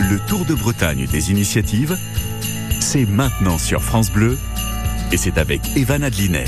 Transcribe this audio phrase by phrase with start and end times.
[0.00, 1.96] Le Tour de Bretagne des initiatives,
[2.80, 4.38] c'est maintenant sur France Bleu
[5.12, 6.44] et c'est avec Evan Adlinet.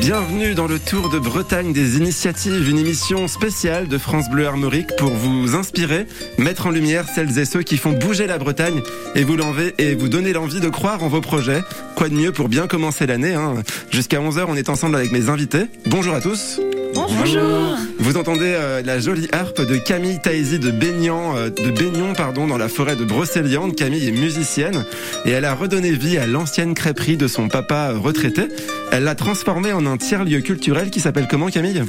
[0.00, 4.94] Bienvenue dans le Tour de Bretagne des initiatives, une émission spéciale de France Bleu Armorique
[4.96, 6.06] pour vous inspirer,
[6.38, 8.80] mettre en lumière celles et ceux qui font bouger la Bretagne
[9.14, 11.62] et vous donner l'envie de croire en vos projets.
[11.96, 13.54] Quoi de mieux pour bien commencer l'année hein?
[13.90, 15.66] Jusqu'à 11h, on est ensemble avec mes invités.
[15.86, 16.60] Bonjour à tous.
[16.94, 17.76] Bonjour.
[17.98, 22.46] Vous entendez euh, la jolie harpe de Camille Taïsi de Baignan, euh, de Baignon, pardon,
[22.46, 23.74] dans la forêt de Brocéliande.
[23.74, 24.84] Camille est musicienne
[25.24, 28.48] et elle a redonné vie à l'ancienne crêperie de son papa retraité.
[28.90, 31.84] Elle l'a transformée en un tiers-lieu culturel qui s'appelle comment Camille?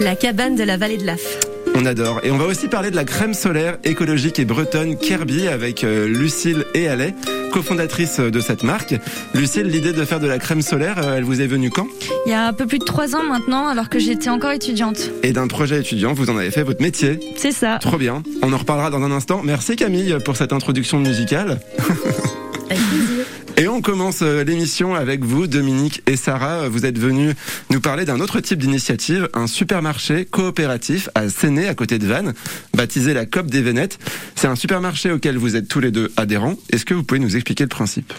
[0.00, 1.55] La cabane de la vallée de l'Af.
[1.74, 2.20] On adore.
[2.22, 6.64] Et on va aussi parler de la crème solaire écologique et bretonne Kirby avec Lucille
[6.74, 7.14] et Allais,
[7.52, 8.94] cofondatrice de cette marque.
[9.34, 11.86] Lucille, l'idée de faire de la crème solaire, elle vous est venue quand?
[12.26, 15.10] Il y a un peu plus de trois ans maintenant, alors que j'étais encore étudiante.
[15.22, 17.20] Et d'un projet étudiant, vous en avez fait votre métier.
[17.36, 17.78] C'est ça.
[17.80, 18.22] Trop bien.
[18.42, 19.42] On en reparlera dans un instant.
[19.44, 21.60] Merci Camille pour cette introduction musicale.
[23.58, 26.68] Et on commence euh, l'émission avec vous, Dominique et Sarah.
[26.68, 27.34] Vous êtes venus
[27.70, 32.34] nous parler d'un autre type d'initiative, un supermarché coopératif à Séné, à côté de Vannes,
[32.74, 33.98] baptisé la COP des Vénètes.
[34.34, 36.56] C'est un supermarché auquel vous êtes tous les deux adhérents.
[36.70, 38.12] Est-ce que vous pouvez nous expliquer le principe?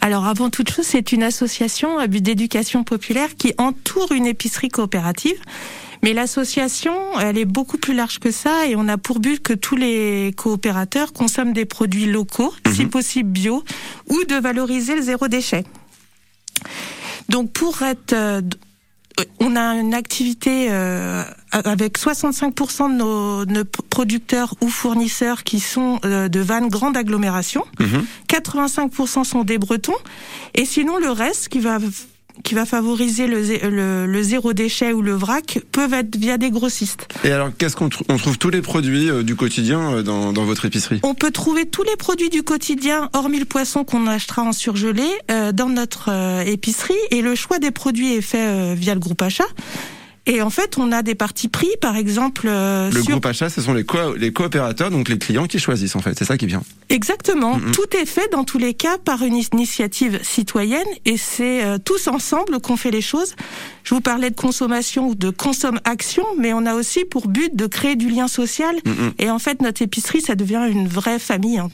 [0.00, 4.70] Alors avant toute chose, c'est une association à but d'éducation populaire qui entoure une épicerie
[4.70, 5.36] coopérative.
[6.02, 9.52] Mais l'association, elle est beaucoup plus large que ça et on a pour but que
[9.52, 13.62] tous les coopérateurs consomment des produits locaux, si possible bio,
[14.08, 15.64] ou de valoriser le zéro déchet.
[17.28, 18.12] Donc pour être...
[18.12, 18.40] euh,
[19.38, 26.00] on a une activité euh, avec 65% de nos, nos producteurs ou fournisseurs qui sont
[26.06, 27.64] euh, de vannes grande agglomération.
[28.28, 29.92] 85% sont des Bretons.
[30.54, 31.78] Et sinon, le reste qui va
[32.44, 36.38] qui va favoriser le, zé- le, le zéro déchet ou le vrac peuvent être via
[36.38, 37.08] des grossistes.
[37.24, 40.32] Et alors, qu'est-ce qu'on tr- on trouve tous les produits euh, du quotidien euh, dans,
[40.32, 41.00] dans votre épicerie?
[41.02, 45.06] On peut trouver tous les produits du quotidien, hormis le poisson qu'on achètera en surgelé,
[45.30, 46.10] euh, dans notre
[46.46, 46.94] épicerie.
[47.10, 49.44] Et le choix des produits est fait via le groupe achat.
[50.26, 53.48] Et en fait, on a des parties pris, par exemple, euh, Le sur groupe achat,
[53.48, 56.16] ce sont les, co- les coopérateurs, donc les clients qui choisissent en fait.
[56.18, 56.62] C'est ça qui vient.
[56.90, 57.58] Exactement.
[57.72, 62.06] Tout est fait dans tous les cas par une initiative citoyenne et c'est euh, tous
[62.06, 63.34] ensemble qu'on fait les choses.
[63.82, 67.66] Je vous parlais de consommation ou de consomme-action, mais on a aussi pour but de
[67.66, 68.76] créer du lien social.
[69.18, 71.58] Et en fait, notre épicerie, ça devient une vraie famille.
[71.58, 71.70] hein.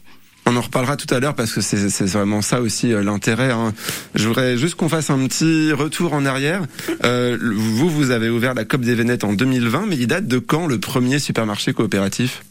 [0.48, 3.50] On en reparlera tout à l'heure parce que c'est vraiment ça aussi euh, l'intérêt.
[3.50, 3.74] hein.
[4.14, 6.62] Je voudrais juste qu'on fasse un petit retour en arrière.
[7.04, 10.38] Euh, vous, vous avez ouvert la COP des Vénètes en 2020, mais il date de
[10.38, 12.44] quand le premier supermarché coopératif?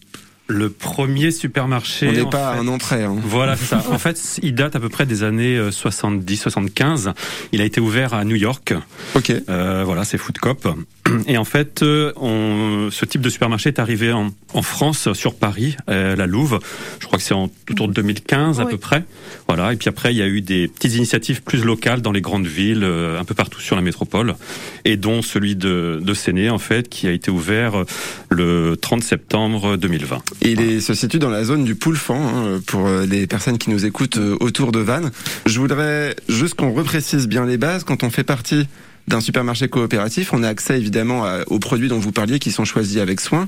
[0.47, 2.07] Le premier supermarché.
[2.07, 3.03] On n'est pas à un près.
[3.03, 3.16] hein.
[3.23, 3.84] Voilà, c'est ça.
[3.89, 7.13] En fait, il date à peu près des années 70-75.
[7.51, 8.73] Il a été ouvert à New York.
[9.16, 9.34] Ok.
[9.50, 10.67] Euh, voilà, c'est Food Coop.
[11.27, 15.35] Et en fait, euh, on, ce type de supermarché est arrivé en, en France, sur
[15.35, 16.59] Paris, euh, la Louve.
[16.99, 18.71] Je crois que c'est en, autour de 2015 à Oui.
[18.71, 19.03] peu près.
[19.47, 19.73] Voilà.
[19.73, 22.47] Et puis après, il y a eu des petites initiatives plus locales dans les grandes
[22.47, 24.35] villes, euh, un peu partout sur la métropole,
[24.83, 27.83] et dont celui de, de Séné, en fait, qui a été ouvert
[28.29, 30.22] le 30 septembre 2020.
[30.41, 33.85] Et il se situe dans la zone du Poulfan, hein, pour les personnes qui nous
[33.85, 35.11] écoutent autour de Vannes.
[35.45, 37.83] Je voudrais juste qu'on reprécise bien les bases.
[37.83, 38.67] Quand on fait partie
[39.07, 42.97] d'un supermarché coopératif, on a accès évidemment aux produits dont vous parliez qui sont choisis
[42.97, 43.47] avec soin,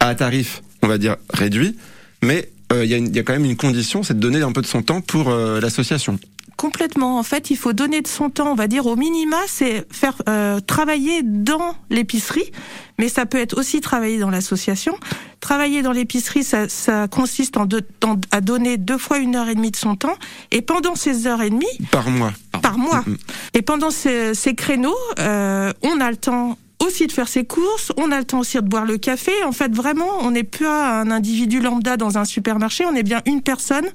[0.00, 1.76] à tarif, on va dire, réduit.
[2.22, 4.62] Mais euh, il y, y a quand même une condition, c'est de donner un peu
[4.62, 6.18] de son temps pour euh, l'association.
[6.56, 7.18] Complètement.
[7.18, 10.14] En fait, il faut donner de son temps, on va dire au minima, c'est faire
[10.28, 12.50] euh, travailler dans l'épicerie,
[12.98, 14.96] mais ça peut être aussi travailler dans l'association.
[15.40, 17.68] Travailler dans l'épicerie, ça, ça consiste en,
[18.04, 20.16] en- à donner deux fois une heure et demie de son temps,
[20.50, 22.32] et pendant ces heures et demie, Par mois.
[22.62, 23.02] par mois.
[23.06, 23.16] Mhm.
[23.54, 27.92] Et pendant ces, ces créneaux, euh, on a le temps aussi de faire ses courses,
[27.96, 29.32] on a le temps aussi de boire le café.
[29.44, 33.22] En fait, vraiment, on n'est plus un individu lambda dans un supermarché, on est bien
[33.26, 33.86] une personne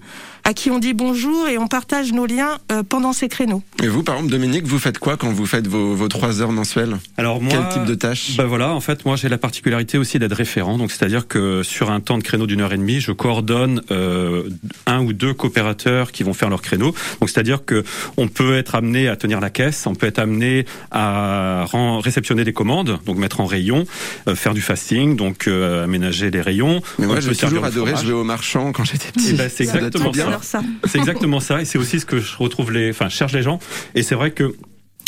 [0.43, 3.61] à qui on dit bonjour et on partage nos liens euh, pendant ces créneaux.
[3.81, 6.51] Et vous, par exemple, Dominique, vous faites quoi quand vous faites vos, vos trois heures
[6.51, 9.97] mensuelles Alors moi, Quel type de tâches Ben voilà, en fait, moi j'ai la particularité
[9.97, 10.77] aussi d'être référent.
[10.77, 14.49] Donc c'est-à-dire que sur un temps de créneau d'une heure et demie, je coordonne euh,
[14.87, 16.93] un ou deux coopérateurs qui vont faire leur créneau.
[17.19, 17.83] Donc c'est-à-dire que
[18.17, 21.65] on peut être amené à tenir la caisse, on peut être amené à
[22.03, 23.85] réceptionner des commandes, donc mettre en rayon,
[24.27, 26.81] euh, faire du fasting, donc euh, aménager les rayons.
[26.99, 29.31] Mais moi, j'ai toujours adoré jouer au marchand quand j'étais petit.
[29.31, 30.39] Eh ben, c'est exactement ça.
[30.41, 30.61] Ça.
[30.85, 33.43] C'est exactement ça, et c'est aussi ce que je retrouve les, enfin, je cherche les
[33.43, 33.59] gens.
[33.95, 34.55] Et c'est vrai que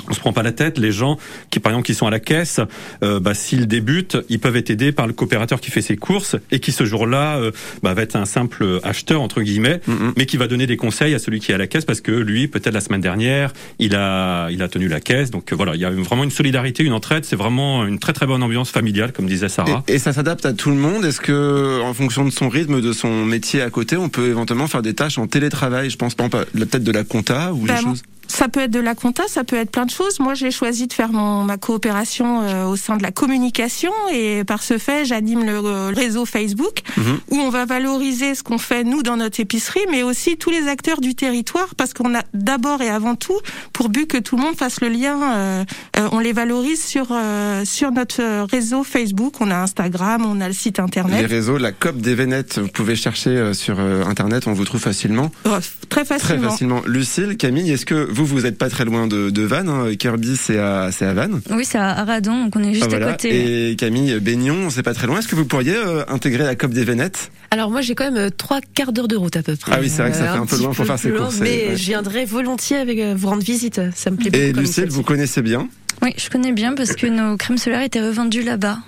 [0.10, 0.78] on se prend pas la tête.
[0.78, 1.18] Les gens
[1.50, 2.60] qui, par exemple, qui sont à la caisse,
[3.04, 6.36] euh, bah, s'ils débutent, ils peuvent être aidés par le coopérateur qui fait ses courses
[6.52, 7.52] et qui ce jour-là euh,
[7.82, 10.14] bah, va être un simple acheteur entre guillemets, Mhm.
[10.18, 12.12] mais qui va donner des conseils à celui qui est à la caisse parce que
[12.12, 15.32] lui, peut-être la semaine dernière, il a, il a tenu la caisse.
[15.32, 17.26] Donc euh, voilà, il y a vraiment une solidarité, une entraide.
[17.26, 19.84] C'est vraiment une très très bonne ambiance familiale, comme disait Sarah.
[19.88, 21.06] Et, et ça s'adapte à tout le monde?
[21.06, 24.68] Est-ce que, en fonction de son rythme, de son métier à côté, on peut éventuellement
[24.68, 25.90] faire des tâches en télétravail?
[25.90, 28.04] Je pense pas peut-être de la compta ou Bah, des choses.
[28.36, 30.20] Ça peut être de la compta, ça peut être plein de choses.
[30.20, 34.44] Moi, j'ai choisi de faire mon, ma coopération euh, au sein de la communication et
[34.44, 37.20] par ce fait, j'anime le, euh, réseau Facebook Mhm.
[37.30, 40.68] où on va valoriser ce qu'on fait nous dans notre épicerie, mais aussi tous les
[40.68, 43.38] acteurs du territoire parce qu'on a d'abord et avant tout
[43.72, 45.18] pour but que tout le monde fasse le lien.
[45.36, 45.64] euh,
[45.98, 47.08] euh, on les valorise sur
[47.66, 49.36] sur notre réseau Facebook.
[49.42, 51.30] On a Instagram, on a le site Les internet.
[51.30, 55.32] réseaux, la COP des Vénètes, vous pouvez chercher sur internet, on vous trouve facilement.
[55.46, 55.50] Oh,
[55.90, 56.50] très Très facilement.
[56.50, 56.82] facilement.
[56.88, 60.36] Lucille, Camille, est-ce que vous, vous êtes pas très loin de, de Vannes hein Kirby,
[60.38, 61.42] c'est à, c'est à Vannes.
[61.52, 63.08] Oui, c'est à Aradon, donc on est juste Ah, voilà.
[63.08, 63.72] à côté.
[63.72, 65.20] Et Camille, Baignon, c'est pas très loin.
[65.20, 68.18] Est-ce que vous pourriez euh, intégrer la COP des Vénètes Alors moi j'ai quand même
[68.18, 69.72] euh, trois quarts d'heure de route à peu près.
[69.76, 71.26] Ah oui, c'est vrai que ça Euh, fait un peu loin pour faire ses loin,
[71.26, 71.76] courses, Mais ouais.
[71.78, 73.80] je viendrai volontiers avec euh, vous rendre visite.
[73.96, 74.44] Ça me plaît beaucoup.
[74.44, 75.68] Et Lucille, vous connaissez bien?
[76.02, 78.80] Oui, je connais bien parce que nos crèmes solaires étaient revendues là-bas.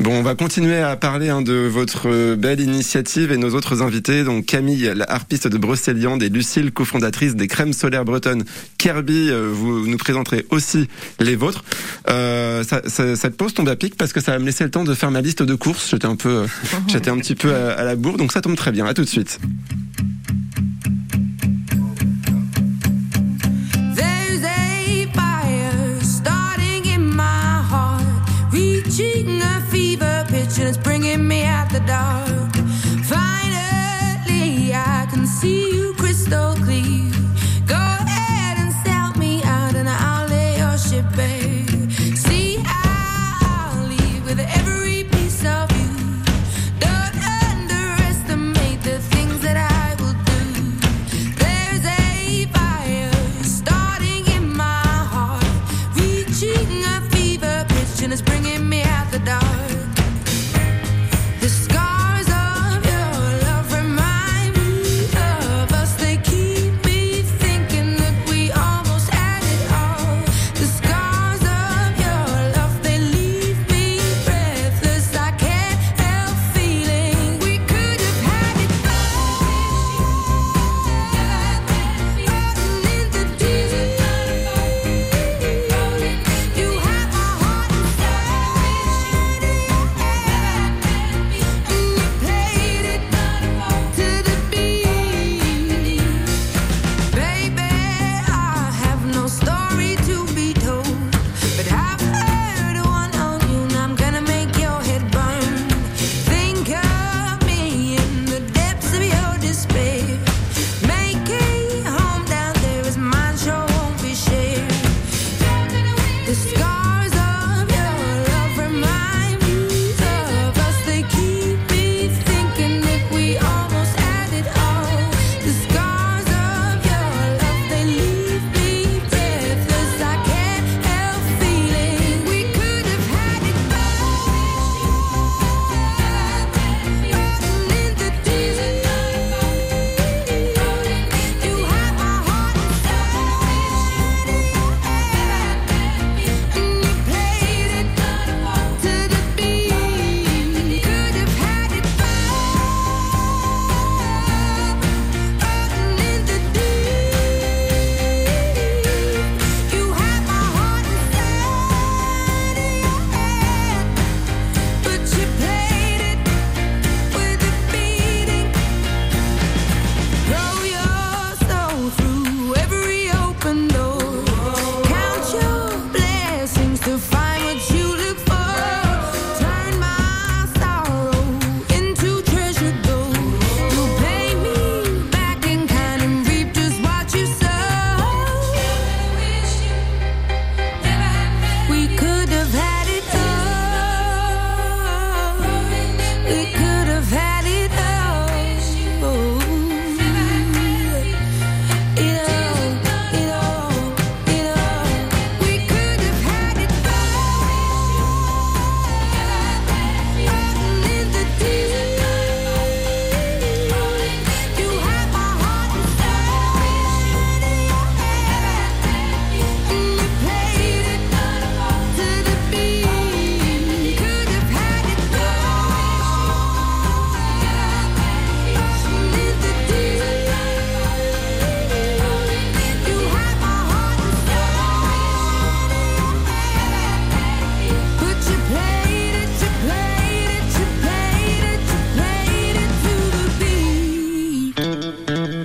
[0.00, 3.82] Bon, on va continuer à parler hein, de votre euh, belle initiative et nos autres
[3.82, 4.24] invités.
[4.24, 8.44] Donc Camille, la harpiste de Brocéliande, et Lucille, cofondatrice des crèmes solaires bretonnes.
[8.78, 10.88] Kirby, euh, vous nous présenterez aussi
[11.18, 11.64] les vôtres.
[12.08, 14.70] Euh, ça, ça- cette pause tombe à pic parce que ça va me laisser le
[14.70, 15.90] temps de faire ma liste de courses.
[15.90, 16.46] J'étais un peu, euh,
[16.88, 18.86] j'étais un petit peu à, à la bourre, donc ça tombe très bien.
[18.86, 19.38] À tout de suite.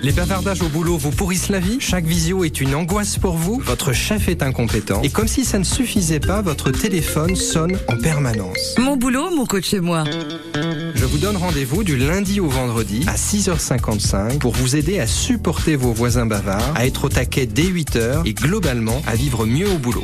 [0.05, 3.59] Les bavardages au boulot vous pourrissent la vie Chaque visio est une angoisse pour vous
[3.65, 7.97] Votre chef est incompétent Et comme si ça ne suffisait pas, votre téléphone sonne en
[7.97, 8.75] permanence.
[8.77, 10.03] Mon boulot, mon coach et moi.
[10.93, 15.75] Je vous donne rendez-vous du lundi au vendredi à 6h55 pour vous aider à supporter
[15.75, 19.79] vos voisins bavards, à être au taquet dès 8h et globalement à vivre mieux au
[19.79, 20.03] boulot.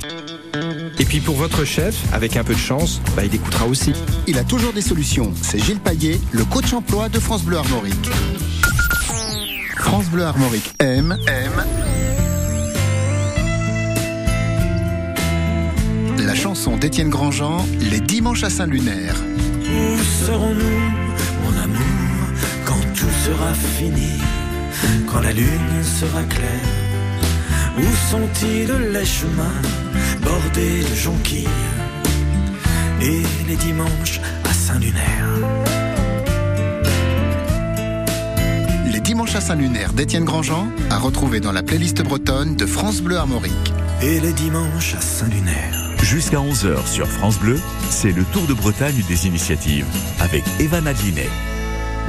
[0.98, 3.94] Et puis pour votre chef, avec un peu de chance, bah, il écoutera aussi.
[4.26, 5.32] Il a toujours des solutions.
[5.44, 8.10] C'est Gilles Paillet, le coach emploi de France Bleu Armorique.
[9.82, 11.66] France Bleu Armorique aime, aime.
[16.26, 19.16] La chanson d'Étienne Grandjean, Les Dimanches à Saint-Lunaire.
[19.18, 20.80] Où serons-nous,
[21.44, 22.28] mon amour,
[22.64, 24.22] quand tout sera fini,
[25.12, 26.48] quand la lune sera claire?
[27.78, 29.62] Où sont-ils les chemins
[30.24, 31.48] bordés de jonquilles?
[33.02, 35.61] Et les dimanches à Saint-Lunaire
[39.32, 43.74] Dimanches à Saint-Lunaire d'Étienne Grandjean à retrouver dans la playlist bretonne de France Bleu Armorique.
[44.02, 45.96] et les dimanches à Saint-Lunaire.
[46.04, 47.58] Jusqu'à 11h sur France Bleu,
[47.90, 49.86] c'est le Tour de Bretagne des initiatives
[50.20, 51.30] avec Evan Adlinet.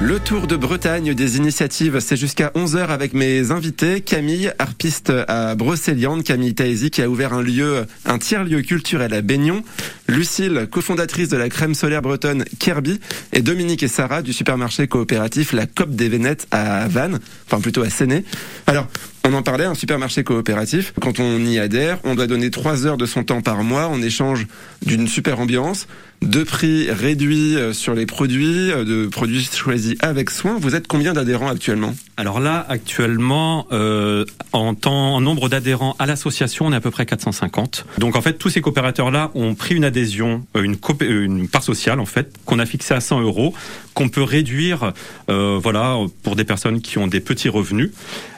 [0.01, 4.01] Le tour de Bretagne des initiatives, c'est jusqu'à 11h avec mes invités.
[4.01, 9.23] Camille, harpiste à Brocéliande, Camille Taïsi qui a ouvert un lieu, un tiers-lieu culturel à
[9.23, 9.63] Baignon.
[10.09, 13.01] Lucille, cofondatrice de la crème solaire bretonne Kirby.
[13.33, 17.83] Et Dominique et Sarah du supermarché coopératif La Cope des Vénettes à Vannes, enfin plutôt
[17.83, 18.25] à Séné.
[18.67, 18.89] Alors,
[19.25, 20.93] on en parlait, un supermarché coopératif.
[21.01, 24.03] Quand on y adhère, on doit donner trois heures de son temps par mois en
[24.03, 24.47] échange
[24.85, 25.87] d'une super ambiance,
[26.23, 30.57] de prix réduits euh, sur les produits, euh, de produits choisis avec soin.
[30.61, 31.95] Vous êtes combien d'adhérents actuellement?
[32.17, 36.91] Alors là, actuellement, euh, en, temps, en nombre d'adhérents à l'association, on est à peu
[36.91, 37.87] près 450.
[37.99, 42.01] Donc en fait, tous ces coopérateurs-là ont pris une adhésion, euh, une, une part sociale
[42.01, 43.55] en fait, qu'on a fixée à 100 euros,
[43.95, 44.93] qu'on peut réduire,
[45.31, 47.91] euh, voilà, pour des personnes qui ont des petits revenus.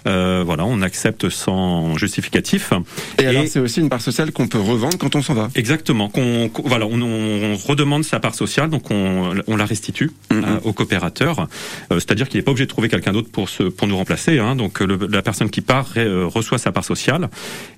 [0.06, 2.72] Euh, voilà, accepte sans justificatif.
[3.18, 5.48] Et, alors, c'est aussi une part sociale qu'on peut revendre quand on s'en va.
[5.54, 6.08] Exactement.
[6.08, 10.44] Qu'on, voilà, on, on redemande sa part sociale, donc on, on la restitue Mhm.
[10.44, 11.40] euh, au coopérateur.
[11.92, 14.38] Euh, c'est-à-dire qu'il n'est pas obligé de trouver quelqu'un d'autre pour se, pour nous remplacer.
[14.38, 14.56] Hein.
[14.56, 17.28] Donc le- la personne qui part euh, reçoit sa part sociale.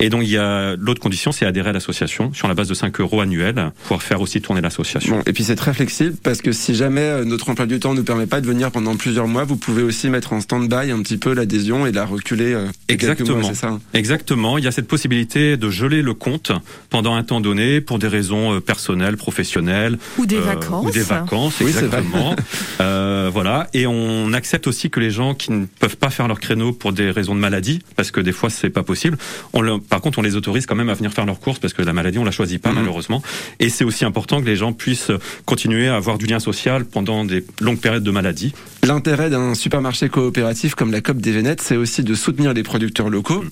[0.01, 2.75] Et donc il y a l'autre condition, c'est adhérer à l'association sur la base de
[2.75, 5.17] 5 euros annuels, pouvoir faire aussi tourner l'association.
[5.17, 7.95] Bon, et puis c'est très flexible parce que si jamais euh, notre emploi du temps
[7.95, 11.03] ne permet pas de venir pendant plusieurs mois, vous pouvez aussi mettre en stand-by un
[11.03, 12.57] petit peu l'adhésion et la reculer.
[12.89, 13.37] Exactement.
[13.39, 14.59] mois, c'est ça hein Exactement.
[14.59, 16.53] Il y a cette possibilité de geler le compte
[16.91, 19.99] pendant un temps donné pour des raisons euh, personnelles, professionnelles.
[20.19, 20.87] Ou des euh, vacances.
[20.87, 21.99] Ou des vacances, Oui, c'est vrai.
[21.99, 22.37] exactement.
[22.81, 23.69] Euh, voilà.
[23.73, 26.93] Et on accepte aussi que les gens qui ne peuvent pas faire leur créneau pour
[26.93, 29.17] des raisons de maladie, parce que des fois c'est pas possible.
[29.55, 31.73] On le- par contre, on les autorise quand même à venir faire leurs courses parce
[31.73, 32.77] que la maladie on la choisit pas Mhm.
[32.81, 33.23] malheureusement.
[33.61, 35.11] Et c'est aussi important que les gens puissent
[35.47, 38.53] continuer à avoir du lien social pendant des longues périodes de maladie.
[38.85, 43.09] L'intérêt d'un supermarché coopératif comme la COP des Vénettes, c'est aussi de soutenir les producteurs
[43.09, 43.43] locaux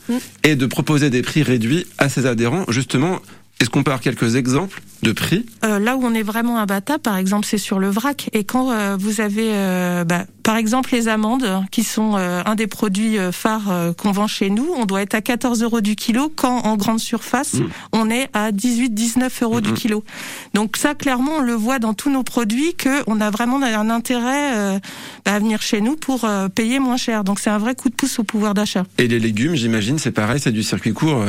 [0.43, 2.67] et de proposer des prix réduits à ses adhérents.
[2.69, 3.21] Justement,
[3.61, 5.47] est-ce qu'on peut avoir quelques exemples de prix?
[5.65, 8.29] Euh, là où on est vraiment abattable, par exemple, c'est sur le vrac.
[8.33, 12.67] Et quand euh, vous avez, euh, bah, par exemple, les amandes, qui sont un des
[12.67, 16.59] produits phares qu'on vend chez nous, on doit être à 14 euros du kilo, quand
[16.67, 17.65] en grande surface, Mmh.
[17.93, 19.75] on est à 18-19 euros du Mhm.
[19.77, 20.05] kilo.
[20.53, 24.81] Donc ça, clairement, on le voit dans tous nos produits, qu'on a vraiment un intérêt
[25.25, 27.25] à venir chez nous pour payer moins cher.
[27.25, 28.85] Donc c'est un vrai coup de pouce au pouvoir d'achat.
[28.99, 31.25] Et les légumes, j'imagine, c'est pareil, c'est du circuit court.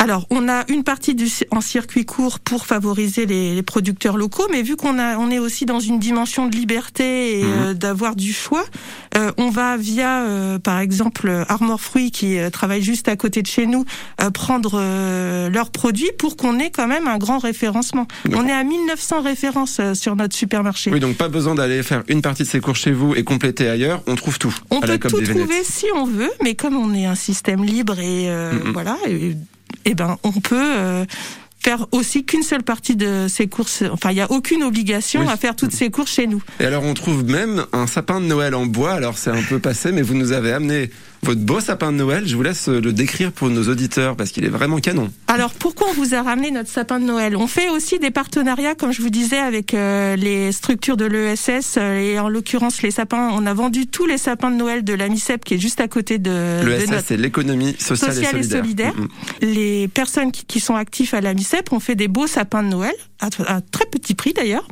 [0.00, 4.46] Alors, on a une partie du, en circuit court pour favoriser les, les producteurs locaux,
[4.50, 7.52] mais vu qu'on a, on est aussi dans une dimension de liberté et Mhm.
[7.52, 8.64] euh, d'avoir du choix,
[9.16, 13.42] euh, on va via, euh, par exemple, Armor Fruits qui euh, travaille juste à côté
[13.42, 13.84] de chez nous,
[14.22, 18.06] euh, prendre euh, leurs produits pour qu'on ait quand même un grand référencement.
[18.32, 20.90] On est à 1900 références euh, sur notre supermarché.
[20.92, 23.68] Oui, donc pas besoin d'aller faire une partie de ses cours chez vous et compléter
[23.68, 24.02] ailleurs.
[24.06, 24.54] On trouve tout.
[24.70, 28.28] On peut tout trouver si on veut, mais comme on est un système libre et
[28.72, 29.34] voilà, et,
[29.84, 31.04] et ben on peut euh,
[31.60, 33.82] faire aussi qu'une seule partie de ces courses.
[33.90, 35.26] Enfin, il n'y a aucune obligation Oui.
[35.28, 36.42] à faire toutes ces courses chez nous.
[36.60, 38.92] Et alors, on trouve même un sapin de Noël en bois.
[38.92, 40.90] Alors, c'est un peu passé, mais vous nous avez amené
[41.22, 42.26] votre beau sapin de Noël.
[42.26, 45.10] Je vous laisse le décrire pour nos auditeurs parce qu'il est vraiment canon.
[45.26, 47.36] Alors pourquoi on vous a ramené notre sapin de Noël?
[47.36, 51.76] On fait aussi des partenariats, comme je vous disais, avec euh, les structures de l'ESS
[51.76, 53.30] euh, et en l'occurrence les sapins.
[53.32, 55.88] On a vendu tous les sapins de Noël de la MICEP qui est juste à
[55.88, 58.94] côté de, Le de SS, notre c'est l'économie sociale, Sociale et et solidaire.
[58.96, 59.08] Mm, mm.
[59.42, 62.68] les personnes qui, qui sont actifs à la MICEP ont fait des beaux sapins de
[62.68, 64.66] Noël, à, à très petit prix d'ailleurs.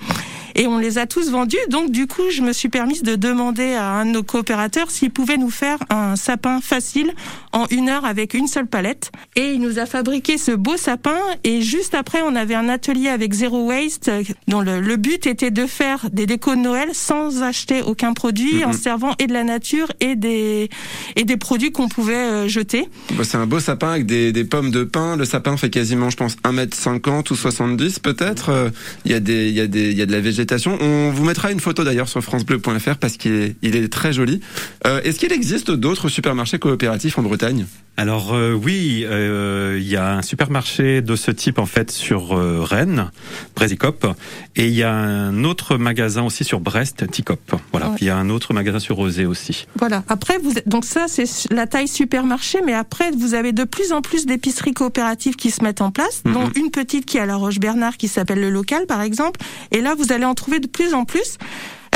[0.56, 1.58] Et on les a tous vendus.
[1.70, 5.10] Donc, du coup, je me suis permise de demander à un de nos coopérateurs s'il
[5.10, 7.12] pouvait nous faire un sapin facile
[7.52, 9.12] en une heure avec une seule palette.
[9.36, 11.18] Et il nous a fabriqué ce beau sapin.
[11.44, 15.26] Et juste après, on avait un atelier avec Zero Waste euh, dont le, le but
[15.26, 19.34] était de faire des décos de Noël sans acheter aucun produit, en servant et de
[19.34, 20.70] la nature et des,
[21.16, 22.88] et des produits qu'on pouvait euh, jeter.
[23.12, 25.16] Bah, c'est un beau sapin avec des, des pommes de pin.
[25.16, 28.48] Le sapin fait quasiment, je pense, 1m50 ou 70 peut-être.
[28.48, 28.70] Euh,
[29.04, 30.45] Il y a des, il y a des, il y a de la végétation.
[30.80, 34.40] On vous mettra une photo d'ailleurs sur francebleu.fr parce qu'il est, très joli.
[34.86, 37.66] Euh, Est-ce qu'il existe d'autres supermarchés coopératifs en Bretagne?
[37.98, 42.36] Alors euh, oui, euh, il y a un supermarché de ce type en fait sur
[42.36, 43.10] euh, Rennes,
[43.54, 44.06] Brésicop,
[44.54, 47.54] et il y a un autre magasin aussi sur Brest, Ticop.
[47.72, 47.96] Voilà, Ouais.
[48.02, 49.66] il y a un autre magasin sur Rosé aussi.
[49.78, 50.02] Voilà.
[50.08, 54.02] Après, vous, donc ça, c'est la taille supermarché, mais après, vous avez de plus en
[54.02, 56.32] plus d'épiceries coopératives qui se mettent en place, Mhm.
[56.34, 59.40] dont une petite qui est à la Roche-Bernard qui s'appelle le local, par exemple.
[59.72, 61.38] Et là, vous allez en trouver de plus en plus.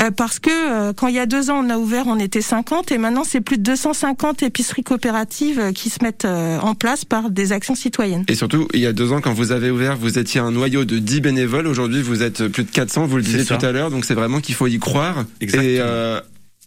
[0.01, 2.41] Euh, parce que euh, quand il y a deux ans on a ouvert, on était
[2.41, 6.75] 50 et maintenant c'est plus de 250 épiceries coopératives euh, qui se mettent euh, en
[6.75, 8.23] place par des actions citoyennes.
[8.27, 10.85] Et surtout, il y a deux ans, quand vous avez ouvert, vous étiez un noyau
[10.85, 11.67] de 10 bénévoles.
[11.67, 13.91] Aujourd'hui, vous êtes plus de 400, vous le disiez tout à l'heure.
[13.91, 15.25] Donc c'est vraiment qu'il faut y croire.
[15.39, 15.71] Exactement.
[15.71, 16.19] Et euh,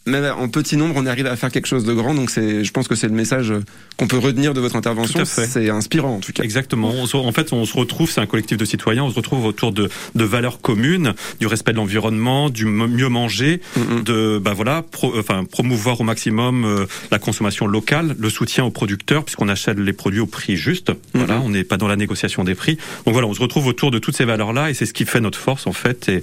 [0.06, 2.14] même en petit nombre, on arrive à faire quelque chose de grand.
[2.14, 3.52] Donc c'est, je pense que c'est le message
[3.96, 5.24] qu'on peut retenir de votre intervention.
[5.24, 6.42] C'est inspirant en tout cas.
[6.42, 6.90] Exactement.
[6.90, 9.44] On se- en fait, on se retrouve, c'est un collectif de citoyens, on se retrouve
[9.46, 14.02] autour de, de valeurs communes, du respect de l'environnement, du mieux manger, Mhm.
[14.04, 18.70] de bah voilà, pro- enfin promouvoir au maximum euh, la consommation locale, le soutien aux
[18.70, 20.92] producteurs puisqu'on achète les produits au prix juste.
[21.14, 22.76] Voilà, on n'est pas dans la négociation des prix.
[23.06, 25.20] Donc voilà, on se retrouve autour de toutes ces valeurs-là et c'est ce qui fait
[25.20, 26.22] notre force en fait et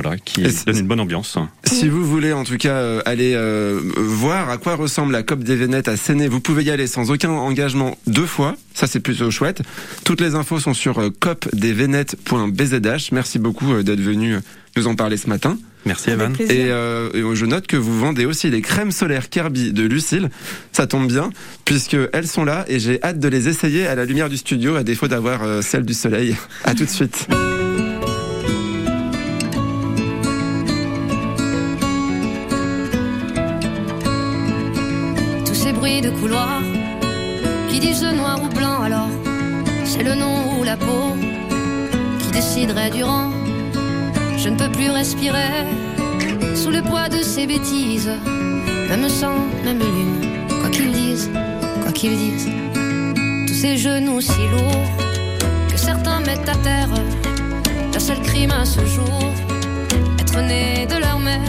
[0.00, 1.38] voilà, qui donne une bonne ambiance.
[1.64, 5.40] Si vous voulez en tout cas euh, aller euh, voir à quoi ressemble la COP
[5.40, 8.56] des Vénètes à Séné, vous pouvez y aller sans aucun engagement deux fois.
[8.74, 9.62] Ça c'est plutôt chouette.
[10.04, 13.08] Toutes les infos sont sur euh, copdesvénètes.bzh.
[13.12, 14.36] Merci beaucoup euh, d'être venu
[14.76, 15.58] nous en parler ce matin.
[15.86, 16.34] Merci Evan.
[16.38, 20.28] Et, euh, et je note que vous vendez aussi les crèmes solaires Kirby de Lucille.
[20.72, 21.30] Ça tombe bien
[21.64, 24.76] puisque elles sont là et j'ai hâte de les essayer à la lumière du studio
[24.76, 26.36] à défaut d'avoir euh, celle du soleil.
[26.64, 27.28] À tout de suite.
[37.68, 39.08] Qui disent noir ou blanc alors
[39.84, 41.16] c'est le nom ou la peau
[42.20, 43.30] qui déciderait du rang.
[44.36, 45.64] Je ne peux plus respirer
[46.54, 48.10] sous le poids de ces bêtises.
[48.88, 50.20] Même sang même lune
[50.60, 51.30] quoi qu'ils disent
[51.82, 52.50] quoi qu'ils disent.
[53.46, 54.90] Tous ces genoux si lourds
[55.70, 56.90] que certains mettent à terre.
[57.92, 59.20] Leur seul crime à ce jour
[60.20, 61.40] être né de leur mère.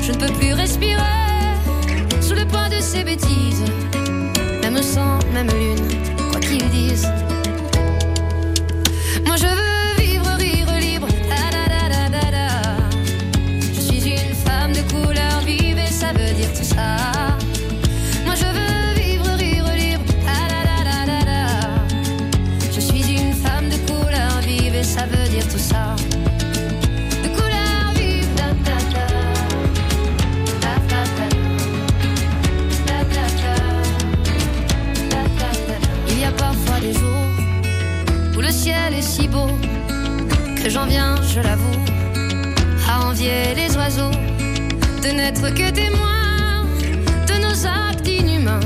[0.00, 1.27] Je ne peux plus respirer
[2.78, 3.64] de ces bêtises.
[4.62, 5.88] Même sang, même lune,
[6.30, 7.08] quoi qu'ils disent.
[9.26, 9.67] Moi je veux
[38.88, 39.48] ciel est si beau
[40.62, 41.78] que j'en viens, je l'avoue,
[42.88, 44.10] à envier les oiseaux
[45.02, 46.64] de n'être que témoins
[47.26, 48.60] de nos actes inhumains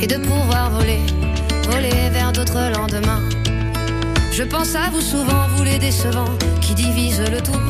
[0.00, 1.00] et de pouvoir voler,
[1.70, 3.22] voler vers d'autres lendemains.
[4.32, 7.64] Je pense à vous souvent, vous les décevants qui divisent le tout.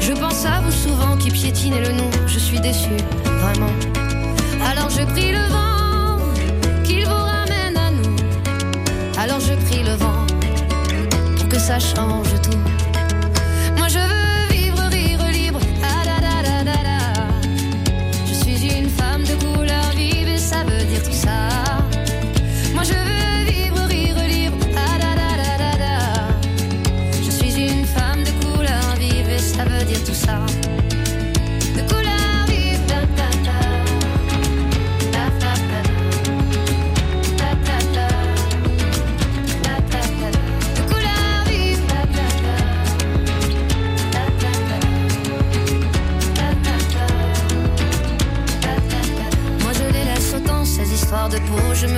[0.00, 2.10] Je pense à vous souvent qui piétinez le nom.
[2.26, 2.96] Je suis déçu,
[3.42, 3.74] vraiment.
[4.70, 6.18] Alors je prie le vent
[6.84, 8.16] qu'il vous ramène à nous.
[9.18, 10.25] Alors je prie le vent
[11.56, 12.75] que ça change tout.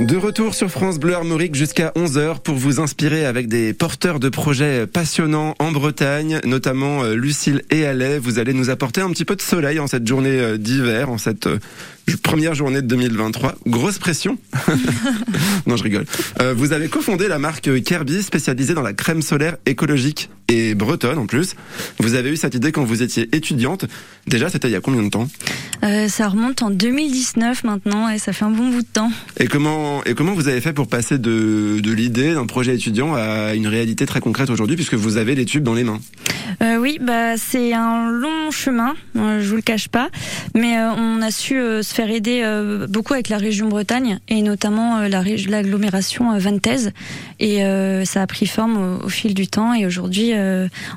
[0.00, 4.28] De retour sur France Bleu Armorique jusqu'à 11h pour vous inspirer avec des porteurs de
[4.28, 8.18] projets passionnants en Bretagne, notamment euh, Lucille et Alais.
[8.18, 11.18] Vous allez nous apporter un petit peu de soleil en cette journée euh, d'hiver, en
[11.18, 11.60] cette euh,
[12.16, 13.54] première journée de 2023.
[13.66, 14.38] Grosse pression.
[15.66, 16.06] non, je rigole.
[16.40, 21.18] Euh, vous avez cofondé la marque Kirby, spécialisée dans la crème solaire écologique et bretonne
[21.18, 21.54] en plus.
[21.98, 23.84] Vous avez eu cette idée quand vous étiez étudiante.
[24.26, 25.28] Déjà, c'était il y a combien de temps
[25.84, 29.10] Euh, ça remonte en 2019 maintenant et ça fait un bon bout de temps.
[29.38, 33.14] Et comment, et comment vous avez fait pour passer de, de l'idée d'un projet étudiant
[33.14, 36.00] à une réalité très concrète aujourd'hui, puisque vous avez les tubes dans les mains?
[36.62, 40.10] Euh, oui, bah c'est un long chemin, je vous le cache pas,
[40.54, 44.98] mais on a su se faire aider euh, beaucoup avec la région Bretagne et notamment
[44.98, 46.92] euh, la l'agglomération euh, Vantaise
[47.38, 50.32] et euh, ça a pris forme au, fil du temps et aujourd'hui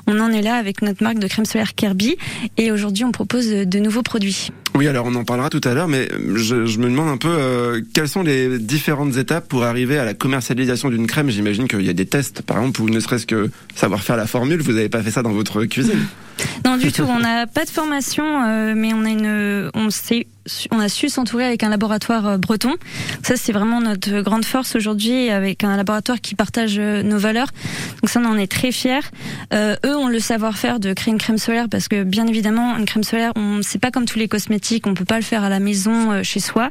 [0.06, 2.16] on en est là avec notre marque de crème solaire Kirby
[2.56, 4.50] et aujourd'hui on propose de nouveaux produits.
[4.76, 7.80] Oui, alors on en parlera tout à l'heure, mais je, me demande un peu euh,
[7.92, 11.30] quelles sont les différentes étapes pour arriver à la commercialisation d'une crème.
[11.30, 14.26] J'imagine qu'il y a des tests, par exemple, ou ne serait-ce que savoir faire la
[14.26, 14.60] formule.
[14.60, 16.00] Vous n'avez pas fait ça dans votre cuisine
[16.64, 20.88] Non du tout, on n'a pas de formation, euh, mais on a une, on a
[20.88, 22.74] su s'entourer avec un laboratoire euh, breton.
[23.22, 27.48] Ça c'est vraiment notre grande force aujourd'hui, avec un laboratoire qui partage nos valeurs.
[28.02, 28.98] Donc ça on en est très fiers.
[29.52, 33.04] Eux ont le savoir-faire de créer une crème solaire parce que bien évidemment une crème
[33.04, 35.60] solaire, on c'est pas comme tous les cosmétiques, on peut pas le faire à la
[35.60, 36.70] maison euh, chez soi.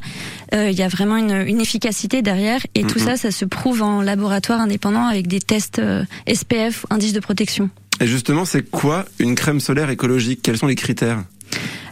[0.53, 3.81] Euh, Il y a vraiment une, une efficacité derrière et tout ça, ça se prouve
[3.81, 7.69] en laboratoire indépendant avec des tests euh, SPF, indice de protection.
[7.99, 10.41] Et justement, c'est quoi une crème solaire écologique?
[10.41, 11.23] Quels sont les critères?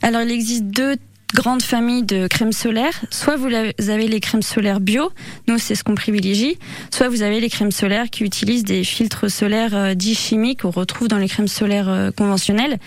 [0.01, 0.95] Alors, il existe deux
[1.33, 2.99] grandes familles de crèmes solaires.
[3.09, 5.11] Soit vous avez les crèmes solaires bio,
[5.47, 6.57] nous c'est ce qu'on privilégie.
[6.91, 10.71] Soit vous avez les crèmes solaires qui utilisent des filtres solaires euh, dits chimiques qu'on
[10.71, 12.77] retrouve dans les crèmes solaires euh, conventionnelles.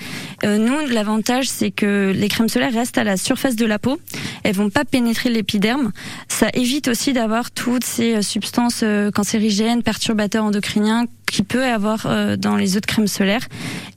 [0.44, 3.98] Euh, nous, l'avantage c'est que les crèmes solaires restent à la surface de la peau.
[4.42, 5.92] Elles vont pas pénétrer l'épiderme.
[6.28, 12.36] Ça évite aussi d'avoir toutes ces euh, substances cancérigènes, perturbateurs endocriniens qui peut avoir euh,
[12.36, 13.46] dans les autres crèmes solaires.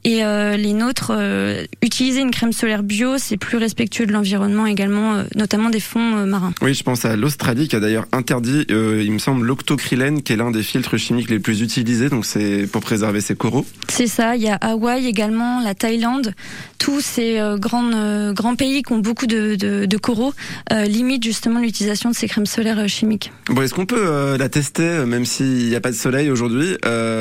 [0.04, 4.66] Et euh, les nôtres, euh, utiliser une crème solaire bio, c'est plus respectueux de l'environnement
[4.66, 6.54] également, notamment des fonds marins.
[6.62, 10.36] Oui, je pense à l'Australie qui a d'ailleurs interdit, il me semble, l'octocrylène, qui est
[10.36, 12.10] l'un des filtres chimiques les plus utilisés.
[12.10, 13.66] Donc c'est pour préserver ses coraux.
[13.90, 16.34] C'est ça, il y a Hawaï également, la Thaïlande,
[16.78, 20.34] tous ces grands, grands pays qui ont beaucoup de, de, de coraux
[20.72, 23.32] limitent justement l'utilisation de ces crèmes solaires chimiques.
[23.50, 27.16] Bon, est-ce qu'on peut la tester, même s'il n'y a pas de soleil aujourd'hui euh,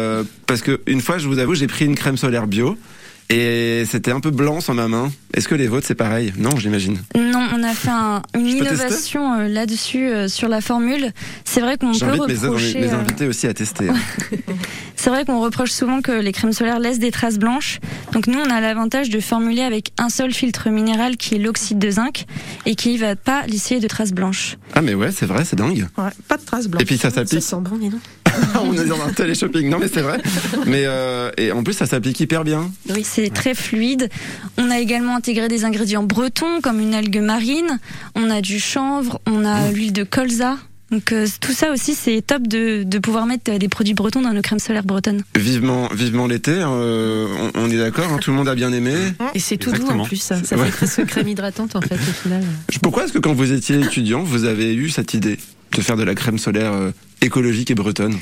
[0.47, 2.79] Parce que une fois, je vous avoue, j'ai pris une crème solaire bio.
[3.29, 5.11] Et c'était un peu blanc sur ma main.
[5.35, 6.33] Est-ce que les vôtres c'est pareil?
[6.39, 6.99] Non, j'imagine.
[7.17, 11.11] Non, on a fait un- une Je innovation euh, là-dessus euh, sur la formule.
[11.45, 12.81] C'est vrai qu'on peut J'invite mes, reprocher.
[12.81, 13.89] mes euh, invités aussi à tester.
[14.97, 17.81] C'est vrai qu'on reproche souvent que les crèmes solaires laissent des traces blanches.
[18.13, 21.79] Donc nous, on a l'avantage de formuler avec un seul filtre minéral qui est l'oxyde
[21.79, 22.25] de zinc
[22.65, 24.57] et qui va pas laisser de traces blanches.
[24.75, 25.87] ah mais ouais, c'est vrai, c'est dingue.
[25.99, 26.83] Ouais, pas de traces blanches.
[26.83, 27.43] Et puis ça Ça s'applique.
[27.43, 28.01] sent bon, dis donc.
[28.63, 29.69] On est dans un télé-shopping.
[29.71, 30.19] Non mais c'est vrai.
[30.67, 32.71] Mais euh, et en plus ça s'applique hyper bien.
[32.91, 34.09] Oui, c'est très fluide.
[34.59, 37.79] On a également intégré des ingrédients bretons comme une algue marine.
[38.15, 40.57] On a du chanvre, on a l'huile de colza.
[40.93, 44.23] Donc euh, tout ça aussi, c'est top de, de pouvoir mettre euh, des produits bretons
[44.23, 45.23] dans nos crèmes solaires bretonnes.
[45.35, 46.53] Vivement, vivement l'été.
[46.55, 47.27] euh,
[47.57, 48.13] on, on est d'accord.
[48.13, 48.95] hein, tout le monde a bien aimé.
[49.35, 50.19] Et c'est tout doux en plus.
[50.23, 50.67] Ça, ça Ouais.
[50.67, 52.45] fait presque crème hydratante en fait au final.
[52.83, 55.39] Pourquoi est-ce que quand vous étiez étudiant, vous avez eu cette idée
[55.77, 58.17] de faire de la crème solaire euh, écologique et bretonne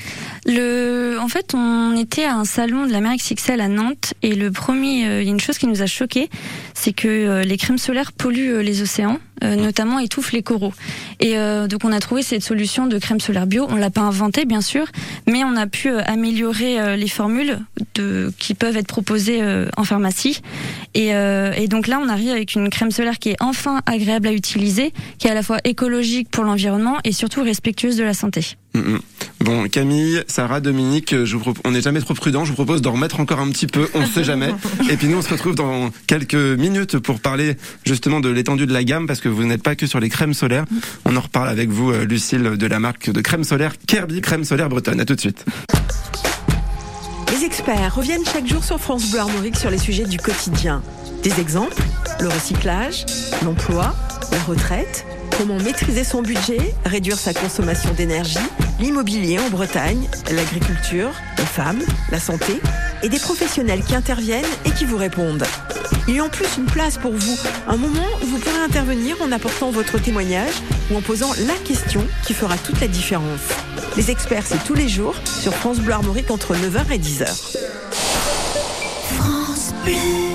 [0.46, 4.34] Le, en fait, on était à un salon de la mer XXL à Nantes et
[4.34, 6.28] le premier, euh, il y a une chose qui nous a choqué,
[6.74, 10.74] c'est que euh, les crèmes solaires polluent euh, les océans, euh, notamment étouffent les coraux.
[11.20, 11.34] Et
[11.68, 13.66] donc on a trouvé cette solution de crème solaire bio.
[13.70, 14.86] On l'a pas inventée bien sûr,
[15.26, 17.58] mais on a pu améliorer les formules
[17.94, 19.40] de, qui peuvent être proposées
[19.76, 20.42] en pharmacie.
[20.92, 24.32] Et, et donc là, on arrive avec une crème solaire qui est enfin agréable à
[24.32, 28.56] utiliser, qui est à la fois écologique pour l'environnement et surtout respectueuse de la santé.
[28.74, 28.98] Mm, mm.
[29.40, 32.44] Bon, Camille, Sarah, Dominique, euh, je vous pro- on n'est jamais trop prudent.
[32.44, 33.88] Je vous propose d'en remettre encore un petit peu.
[33.92, 34.54] On ne sait jamais.
[34.90, 38.72] Et puis nous, on se retrouve dans quelques minutes pour parler justement de l'étendue de
[38.72, 40.64] la gamme, parce que vous n'êtes pas que sur les crèmes solaires.
[41.04, 44.44] On en reparle avec vous, euh, Lucille, de la marque de crème solaire Kirby, crème
[44.44, 45.00] solaire bretonne.
[45.00, 45.44] À tout de suite.
[47.32, 50.82] Les experts reviennent chaque jour sur France Bleu Armorique sur les sujets du quotidien.
[51.22, 51.82] Des exemples,
[52.20, 53.04] le recyclage,
[53.44, 53.94] l'emploi,
[54.34, 55.06] la retraite,
[55.38, 58.38] comment maîtriser son budget, réduire sa consommation d'énergie,
[58.80, 62.60] l'immobilier en Bretagne, l'agriculture, les femmes, la santé,
[63.04, 65.44] et des professionnels qui interviennent et qui vous répondent.
[66.08, 69.16] Il y a en plus une place pour vous, un moment où vous pourrez intervenir
[69.22, 70.54] en apportant votre témoignage
[70.90, 73.40] ou en posant la question qui fera toute la différence.
[73.96, 77.26] Les experts, c'est tous les jours sur France Bleu Armorique entre 9h et 10h.
[79.16, 80.33] France Bleu.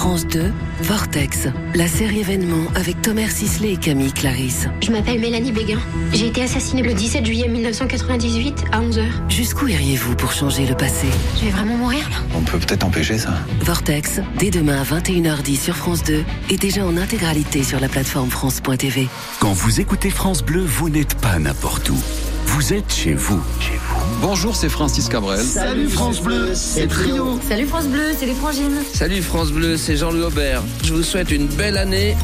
[0.00, 4.66] France 2, Vortex, la série événement avec Thomas Sisley et Camille Clarisse.
[4.80, 5.78] Je m'appelle Mélanie Béguin.
[6.14, 9.04] J'ai été assassinée le 17 juillet 1998 à 11h.
[9.28, 11.06] Jusqu'où iriez-vous pour changer le passé?
[11.36, 13.34] Je vais vraiment mourir là On peut peut-être empêcher ça.
[13.60, 18.30] Vortex, dès demain à 21h10 sur France 2 et déjà en intégralité sur la plateforme
[18.30, 19.06] France.tv.
[19.38, 21.98] Quand vous écoutez France Bleu, vous n'êtes pas n'importe où.
[22.46, 23.42] Vous êtes chez vous.
[23.60, 23.89] Chez vous.
[24.20, 25.40] Bonjour, c'est Francis Cabrel.
[25.40, 27.38] Salut France Bleu, c'est Trio.
[27.48, 28.82] Salut France Bleu, c'est les Frangines.
[28.92, 30.62] Salut France Bleu, c'est Jean-Louis Aubert.
[30.84, 32.16] Je vous souhaite une belle année.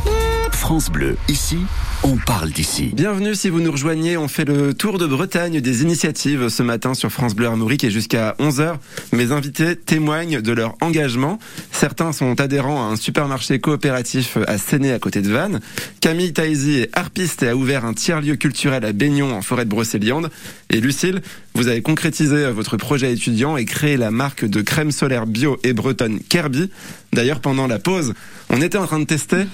[0.51, 1.59] France Bleu, ici,
[2.03, 2.91] on parle d'ici.
[2.95, 6.95] Bienvenue si vous nous rejoignez, on fait le tour de Bretagne des initiatives ce matin
[6.95, 8.77] sur France Bleu Armorique et jusqu'à 11h.
[9.13, 11.39] Mes invités témoignent de leur engagement.
[11.73, 15.61] Certains sont adhérents à un supermarché coopératif à Séné à côté de Vannes.
[16.01, 19.71] Camille Taïsi est harpiste et a ouvert un tiers-lieu culturel à Baignon en forêt de
[19.71, 20.31] Brocéliande.
[20.71, 21.23] Et Lucille,
[21.55, 25.73] vous avez concrétisé votre projet étudiant et créé la marque de crème solaire bio et
[25.73, 26.71] bretonne Kirby.
[27.13, 28.13] D'ailleurs, pendant la pause,
[28.51, 29.47] on était en train de tester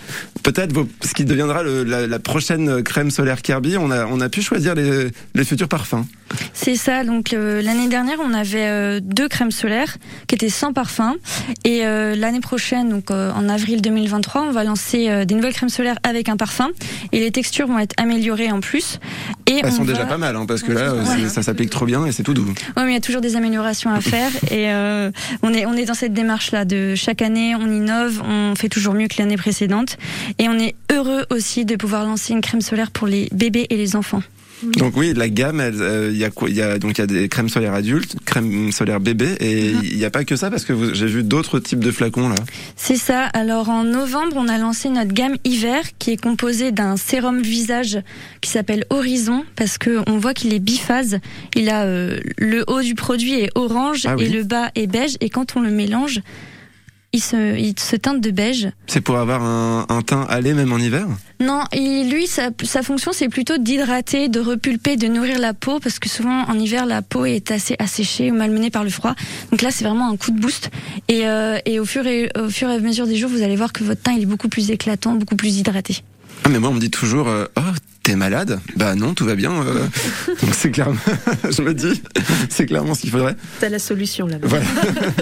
[0.43, 3.77] peut-être ce qui deviendra le- la, la prochaine crème solaire Kirby.
[3.79, 6.05] On a, on a pu choisir les, les futurs parfums.
[6.55, 7.05] C'est ça.
[7.05, 11.15] Donc euh, l'année dernière, on avait euh, deux crèmes solaires qui étaient sans parfum.
[11.65, 15.99] Et euh, l'année prochaine, donc en avril 2023, on va lancer des nouvelles crèmes solaires
[16.03, 16.71] avec un parfum.
[17.12, 18.99] Et les textures vont être améliorées en plus.
[19.47, 21.29] Et Elles on sont va- déjà pas mal, hein, parce que là, Ouais.
[21.29, 22.47] ça s'applique trop bien et c'est tout doux.
[22.77, 24.69] Ouais, mais il y a toujours des améliorations à faire et
[25.43, 28.69] on est on est dans cette démarche là de chaque année on innove, on fait
[28.69, 29.99] toujours mieux que l'année précédente
[30.39, 33.77] et on est heureux aussi de pouvoir lancer une crème solaire pour les bébés et
[33.77, 34.23] les enfants.
[34.79, 37.03] Donc oui, la gamme, euh, il y a quoi Il y a donc il y
[37.03, 40.51] a des crèmes solaires adultes, crèmes solaires bébés, et il n'y a pas que ça
[40.51, 42.37] parce que j'ai vu d'autres types de flacons là.
[42.77, 43.25] C'est ça.
[43.25, 47.99] Alors en novembre, on a lancé notre gamme hiver qui est composée d'un sérum visage
[48.41, 51.19] qui s'appelle Horizon parce que on voit qu'il est biphase.
[51.57, 54.27] Il a euh, le haut du produit est orange Ah oui.
[54.27, 56.21] et le bas est beige et quand on le mélange,
[57.12, 58.70] il se il se teinte de beige.
[58.87, 61.07] C'est pour avoir un, un teint allé même en hiver?
[61.40, 65.81] Non, et lui, sa, sa fonction, c'est plutôt d'hydrater, de repulper, de nourrir la peau,
[65.81, 69.14] parce que souvent, en hiver, la peau est assez asséchée ou malmenée par le froid.
[69.51, 70.70] Donc là, c'est vraiment un coup de boost.
[71.09, 73.57] Et, euh, et au, fur et au fur et à mesure des jours, vous allez
[73.57, 76.03] voir que votre teint, il est beaucoup plus éclatant, beaucoup plus hydraté.
[76.44, 77.61] Ah mais moi on me dit toujours, euh, oh
[78.03, 79.53] t'es malade Bah non, tout va bien.
[79.53, 79.87] euh.
[80.43, 80.99] Donc c'est clairement,
[81.51, 82.03] je me dis,
[82.49, 83.37] c'est clairement ce qu'il faudrait.
[83.61, 84.37] T'as la solution là.
[84.43, 84.65] Voilà.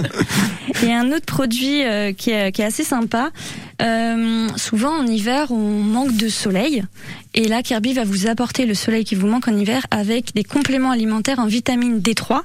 [0.82, 3.30] Et un autre produit euh, qui, est, qui est assez sympa,
[3.82, 6.84] euh, souvent en hiver, on manque de soleil.
[7.34, 10.44] Et là, Kirby va vous apporter le soleil qui vous manque en hiver avec des
[10.44, 12.40] compléments alimentaires en vitamine D3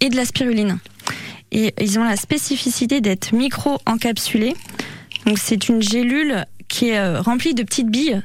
[0.00, 0.78] et de la spiruline.
[1.52, 4.54] Et ils ont la spécificité d'être micro-encapsulés.
[5.26, 8.22] Donc c'est une gélule qui est remplie de petites billes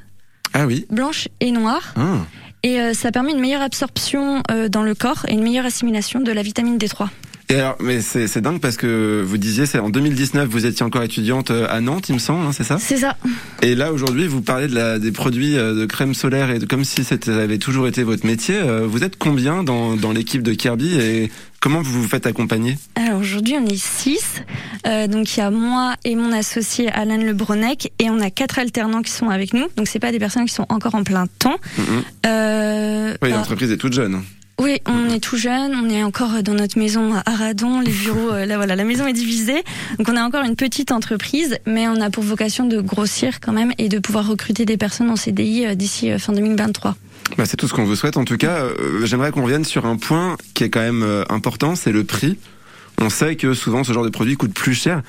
[0.55, 0.85] Ah oui.
[0.89, 1.93] blanches et noires.
[1.97, 2.25] Ah.
[2.63, 6.21] Et euh, ça permet une meilleure absorption euh, dans le corps et une meilleure assimilation
[6.21, 7.09] de la vitamine D3.
[7.49, 11.03] Et alors, mais c'est dingue parce que vous disiez, c'est en 2019, vous étiez encore
[11.03, 12.77] étudiante euh, à Nantes, il me semble, hein, c'est ça?
[12.79, 13.17] C'est ça.
[13.61, 16.85] Et là aujourd'hui, vous parlez de la, des produits de crème solaire et de, comme
[16.85, 18.59] si c'était avait toujours été votre métier.
[18.85, 21.31] Vous êtes combien dans, dans l'équipe de Kirby et
[21.65, 24.43] comment vous vous faites accompagner Alors aujourd'hui, on est six.
[24.85, 28.59] Euh, donc il y a moi et mon associé Alain Lebronec et on a quatre
[28.59, 29.65] alternants qui sont avec nous.
[29.75, 31.55] Donc c'est pas des personnes qui sont encore en plein temps.
[31.79, 31.85] Mhm.
[32.27, 34.21] Euh, Oui, bah, l'entreprise est toute jeune.
[34.61, 38.29] oui, on est tout jeune, on est encore dans notre maison à Aradon, les bureaux,
[38.31, 39.63] euh, là voilà, la maison est divisée.
[39.97, 43.53] Donc on a encore une petite entreprise, mais on a pour vocation de grossir quand
[43.53, 46.95] même et de pouvoir recruter des personnes en CDI euh, d'ici euh, fin 2023.
[47.37, 48.17] Bah, c'est tout ce qu'on vous souhaite.
[48.17, 51.23] En tout cas, euh, j'aimerais qu'on revienne sur un point qui est quand même euh,
[51.29, 52.37] important, c'est le prix.
[53.01, 55.01] On sait que souvent ce genre de produit coûte plus cher.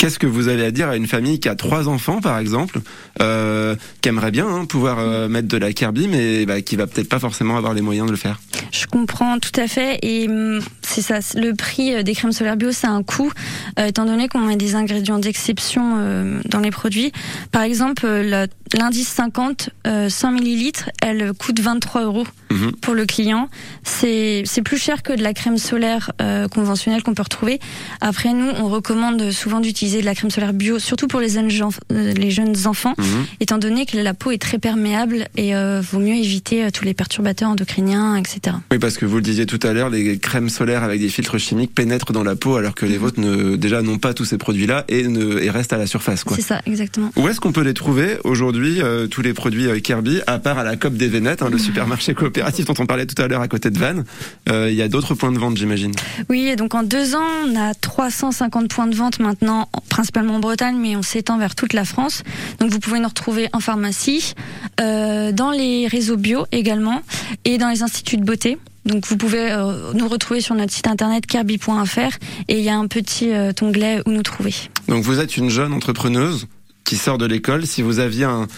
[0.00, 2.80] Qu'est-ce que vous avez à dire à une famille qui a trois enfants, par exemple,
[3.20, 6.86] euh, qui aimerait bien hein, pouvoir euh, mettre de la Kirby, mais bah, qui va
[6.86, 8.40] peut-être pas forcément avoir les moyens de le faire?
[8.72, 11.18] Je comprends tout à fait et hum, c'est ça.
[11.34, 13.30] Le prix euh, des crèmes solaires bio, c'est un coût,
[13.78, 17.12] euh, étant donné qu'on met des ingrédients d'exception euh, dans les produits.
[17.52, 22.72] Par exemple, euh, l'indice 50, euh, 100 millilitres, elle coûte 23 euros Mhm.
[22.80, 23.48] pour le client.
[23.84, 27.60] C'est c'est plus cher que de la crème solaire euh, conventionnelle qu'on peut retrouver.
[28.00, 31.48] Après, nous, on recommande souvent d'utiliser de la crème solaire bio, surtout pour les jeunes,
[31.92, 33.26] euh, les jeunes enfants, Mhm.
[33.40, 36.84] étant donné que la peau est très perméable et euh, vaut mieux éviter euh, tous
[36.84, 38.56] les perturbateurs endocriniens, etc.
[38.70, 41.38] Oui, parce que vous le disiez tout à l'heure, les crèmes solaires avec des filtres
[41.38, 44.38] chimiques pénètrent dans la peau, alors que les vôtres ne, déjà n'ont pas tous ces
[44.38, 46.24] produits-là et, ne, et restent à la surface.
[46.34, 47.10] C'est ça, exactement.
[47.16, 50.64] Où est-ce qu'on peut les trouver aujourd'hui, euh, tous les produits Kirby, à part à
[50.64, 53.48] la COP des Vénettes, hein, le supermarché coopératif dont on parlait tout à l'heure à
[53.48, 54.04] côté de Vannes
[54.48, 55.92] Euh, Il y a d'autres points de vente, j'imagine.
[56.28, 60.36] Oui, et donc en deux ans, on a 350 points de vente maintenant, en- principalement
[60.36, 62.22] en Bretagne, mais on s'étend vers toute la France.
[62.58, 64.34] Donc vous pouvez nous retrouver en pharmacie,
[64.80, 67.02] euh, dans les réseaux bio également,
[67.44, 68.58] et dans les instituts de beauté.
[68.86, 72.16] Donc vous pouvez euh, nous retrouver sur notre site internet kirby.fr
[72.48, 74.54] et il y a un petit euh, onglet où nous trouver.
[74.88, 76.46] Donc vous êtes une jeune entrepreneuse
[76.84, 77.66] qui sort de l'école.
[77.66, 78.48] Si vous aviez un,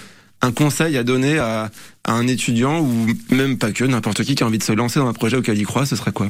[0.40, 1.70] un conseil à donner à,
[2.04, 5.00] à un étudiant ou même pas que, n'importe qui qui a envie de se lancer
[5.00, 6.28] dans un projet auquel il croit, ce serait quoi?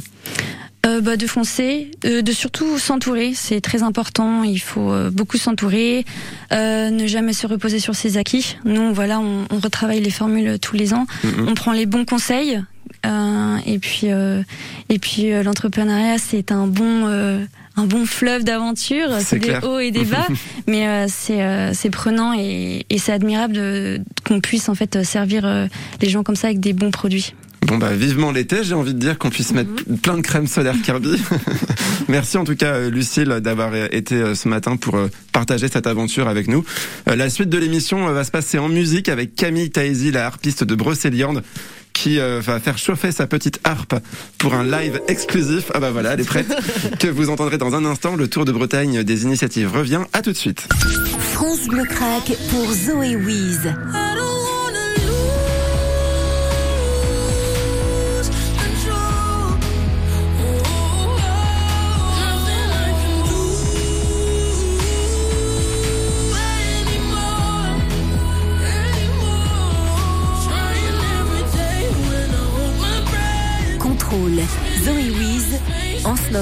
[0.85, 4.43] Euh, bah, de foncer, euh, de surtout s'entourer, c'est très important.
[4.43, 6.05] Il faut euh, beaucoup s'entourer,
[6.53, 8.57] euh, ne jamais se reposer sur ses acquis.
[8.65, 11.07] Nous, voilà, on, on retravaille les formules tous les ans.
[11.23, 11.47] Mhm.
[11.49, 12.61] On prend les bons conseils.
[13.07, 14.43] euh, et puis, euh,
[14.89, 17.45] et puis euh, l'entrepreneuriat, c'est un bon, euh,
[17.77, 19.09] un bon fleuve d'aventure.
[19.21, 19.63] C'est des clair.
[19.65, 20.27] hauts et des bas,
[20.67, 25.05] mais euh, c'est, euh, c'est prenant et, et c'est admirable de, qu'on puisse en fait
[25.05, 25.67] servir euh,
[26.01, 27.35] les gens comme ça avec des bons produits.
[27.67, 29.71] Bon bah vivement l'été, j'ai envie de dire qu'on puisse mettre
[30.03, 31.23] plein de crème solaire Kirby.
[32.09, 34.99] Merci en tout cas euh, Lucille d'avoir euh, été euh, ce matin pour
[35.33, 36.65] partager cette aventure avec nous.
[37.07, 40.75] La suite de l'émission va se passer en musique avec Camille Taisi, la harpiste de
[40.75, 41.43] Brocéliande
[41.93, 43.95] qui va faire chauffer sa petite harpe
[44.39, 45.71] pour un live exclusif.
[45.75, 46.47] Ah bah voilà, elle est prête.
[46.99, 48.17] que vous entendrez dans un instant.
[48.17, 50.01] Le Tour de Bretagne des initiatives revient.
[50.15, 50.67] À tout de suite.
[51.35, 53.71] France Bleu Crack pour Zoé Wiz.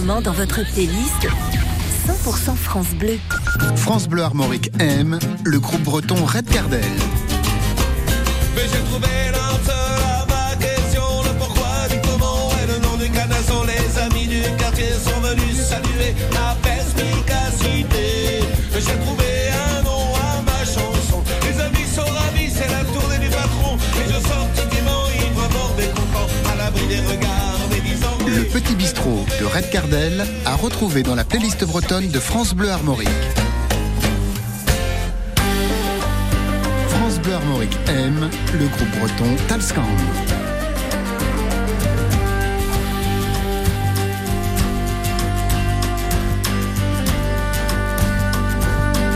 [0.01, 1.29] Moment dans votre playlist
[2.07, 3.19] 100% France Bleu.
[3.77, 6.81] France Bleu Armorique aime le groupe breton Red Cardel.
[8.57, 9.40] Mais j'ai trouvé l'answer
[28.61, 33.09] petit bistrot de Red Cardel à retrouver dans la playlist bretonne de France Bleu Armorique.
[36.89, 39.83] France Bleu Armorique aime le groupe breton Talscan.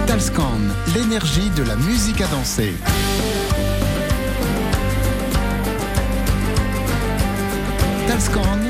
[0.07, 0.61] Talscan,
[0.95, 2.75] l'énergie de la musique à danser.
[8.07, 8.64] Talscan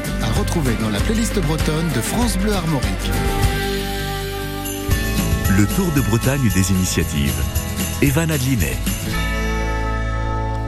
[0.45, 3.11] retrouver dans la playlist bretonne de France Bleu Armorique.
[5.57, 7.41] Le Tour de Bretagne des initiatives.
[8.03, 8.77] Evan Adlinet.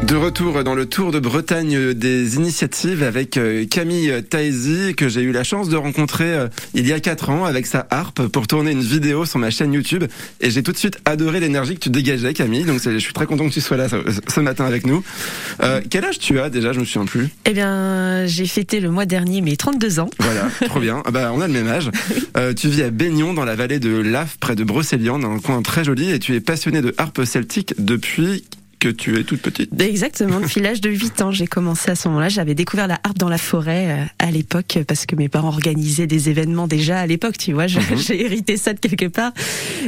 [0.06, 5.22] De retour dans le Tour de Bretagne des initiatives avec euh, Camille Taisi que j'ai
[5.22, 8.46] eu la chance de rencontrer euh, il y a 4 ans avec sa harpe pour
[8.46, 10.04] tourner une vidéo sur ma chaîne YouTube
[10.40, 13.26] et j'ai tout de suite adoré l'énergie que tu dégageais Camille donc je suis très
[13.26, 15.02] content que tu sois là ce, matin avec nous.
[15.62, 16.72] Euh, quel âge tu as déjà?
[16.72, 17.28] Je me souviens plus.
[17.44, 20.10] Eh bien, j'ai fêté le mois dernier mes 32 ans.
[20.20, 21.02] Voilà, trop bien.
[21.04, 21.90] Ah bah, on a le même âge.
[22.36, 25.38] Euh, tu vis à Baignon, dans la vallée de Laf, près de Brocéliande, dans un
[25.38, 28.44] coin très joli, et tu es passionné de harpe celtique depuis
[28.78, 29.80] que tu es toute petite.
[29.80, 32.28] Exactement, depuis l'âge de 8 ans, j'ai commencé à ce moment-là.
[32.28, 36.06] J'avais découvert la harpe dans la forêt euh, à l'époque parce que mes parents organisaient
[36.06, 37.66] des événements déjà à l'époque, tu vois.
[37.76, 37.98] Mhm.
[37.98, 39.32] J'ai hérité ça de quelque part.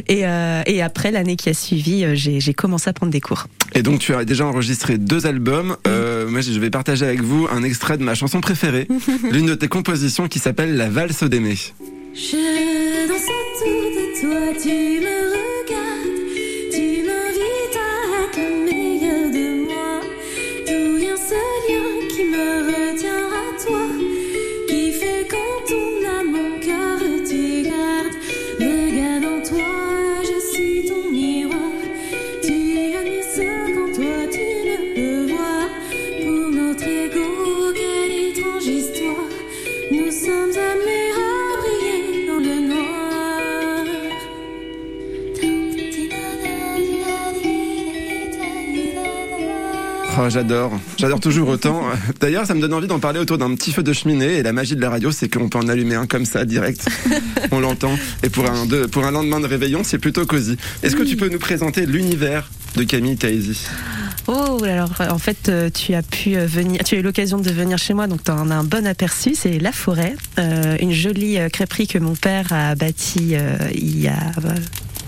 [0.08, 3.20] Et, euh, et après, l'année qui a suivi, euh, j'ai j'ai commencé à prendre des
[3.20, 3.46] cours.
[3.74, 5.76] Et donc tu as déjà enregistré deux albums.
[5.86, 8.88] Euh, moi, je vais partager avec vous un extrait de ma chanson préférée,
[9.30, 11.56] l'une de tes compositions qui s'appelle La valse d'aimer.
[12.14, 15.97] Je danse autour de toi, tu me regardes,
[50.20, 51.82] Oh, j'adore, j'adore toujours autant.
[52.20, 54.38] D'ailleurs, ça me donne envie d'en parler autour d'un petit feu de cheminée.
[54.38, 56.88] Et la magie de la radio, c'est qu'on peut en allumer un comme ça, direct.
[57.52, 57.96] On l'entend.
[58.24, 60.56] Et pour un, de- pour un lendemain de réveillon, c'est plutôt cosy.
[60.82, 63.60] Est-ce que tu peux nous présenter l'univers de Camille Taisi
[64.26, 67.50] Oh, alors en fait, euh, tu as pu euh, venir, tu as eu l'occasion de
[67.50, 69.34] venir chez moi, donc tu en as un bon aperçu.
[69.34, 74.08] C'est la forêt, euh, une jolie crêperie que mon père a bâtie euh, il y
[74.08, 74.18] a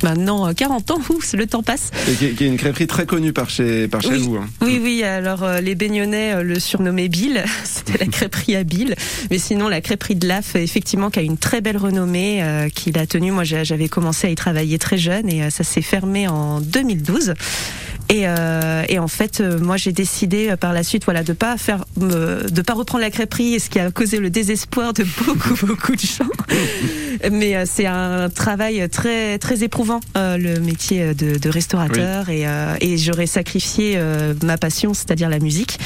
[0.02, 0.98] maintenant euh, 40 ans.
[1.10, 1.90] Ouh, le temps passe.
[2.08, 4.18] Et qui est, qui est une crêperie très connue par chez, par chez Oui.
[4.18, 4.36] vous.
[4.36, 4.46] hein.
[4.62, 5.02] Oui, oui.
[5.02, 7.44] Alors euh, les Baignonnais euh, le surnommaient Bill.
[7.64, 8.94] C'était la crêperie à Bill.
[9.30, 12.98] Mais sinon, la crêperie de Laf, effectivement, qui a une très belle renommée, euh, qu'il
[12.98, 13.30] a tenue.
[13.32, 17.34] Moi, j'avais commencé à y travailler très jeune et euh, ça s'est fermé en 2012.
[18.10, 21.32] Et, euh, et en fait, euh, moi, j'ai décidé euh, par la suite, voilà, de
[21.32, 25.64] pas faire, de pas reprendre la crêperie, ce qui a causé le désespoir de beaucoup,
[25.64, 26.24] beaucoup de gens.
[27.30, 32.48] Mais euh, c'est un travail très, très éprouvant, euh, le métier de, de restaurateur, et,
[32.48, 35.78] euh, et j'aurais sacrifié euh, ma passion, c'est-à-dire la musique,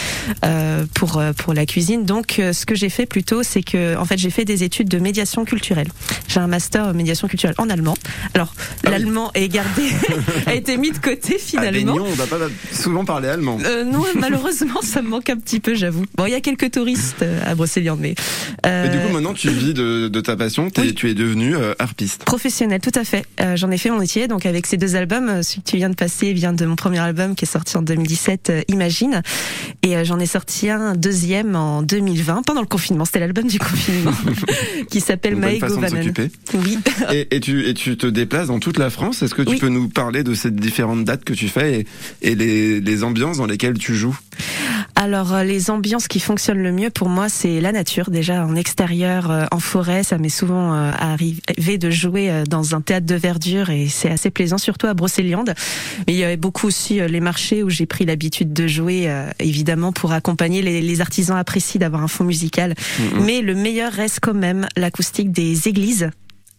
[0.47, 2.05] euh, pour pour la cuisine.
[2.07, 4.89] Donc, euh, ce que j'ai fait plutôt, c'est que, en fait, j'ai fait des études
[4.89, 5.89] de médiation culturelle.
[6.29, 7.97] J'ai un master en médiation culturelle en allemand.
[8.33, 8.55] Alors,
[8.85, 9.83] l'allemand est gardé,
[10.47, 11.97] a été mis de côté finalement.
[12.15, 13.59] On va pas souvent parler allemand.
[13.65, 16.05] Euh, non, malheureusement, ça me manque un petit peu, j'avoue.
[16.17, 18.15] Bon, il y a quelques touristes euh, à Brocéliande, mais
[18.67, 21.75] euh, Et du coup, maintenant, tu vis de, de ta passion, tu es devenu euh,
[21.81, 22.25] harpiste.
[22.25, 23.27] professionnel, tout à fait.
[23.41, 25.77] Euh, J'en ai fait mon métier, donc avec ces deux albums, euh, celui que tu
[25.77, 29.23] viens de passer vient de mon premier album qui est sorti en 2017, euh, Imagine,
[29.83, 33.05] et j'en ai sorti un deuxième en 2020 pendant le confinement.
[33.05, 34.13] C'était l'album du confinement
[34.91, 36.31] qui s'appelle Maego s'occuper.
[36.55, 36.79] Oui.
[37.13, 39.23] Et, et tu, et tu te déplaces dans toute la France.
[39.23, 39.59] Est-ce que tu Oui.
[39.59, 41.87] peux nous parler de ces différentes dates que tu fais et,
[42.23, 44.17] et les, les ambiances dans lesquelles tu joues
[44.95, 48.11] Alors euh, les ambiances qui fonctionnent le mieux pour moi, c'est la nature.
[48.11, 52.75] Déjà en extérieur, euh, en forêt, ça m'est souvent euh, arrivé de jouer euh, dans
[52.75, 55.55] un théâtre de verdure et c'est assez plaisant, surtout à Brocéliande.
[56.07, 59.05] Mais il y avait beaucoup aussi euh, les marchés où j'ai pris l'habitude de jouer,
[59.09, 62.75] euh, évidemment pour accompagner les, les artisans apprécient d'avoir un fond musical.
[62.99, 63.25] Mhm.
[63.25, 66.11] Mais le meilleur reste quand même l'acoustique des églises.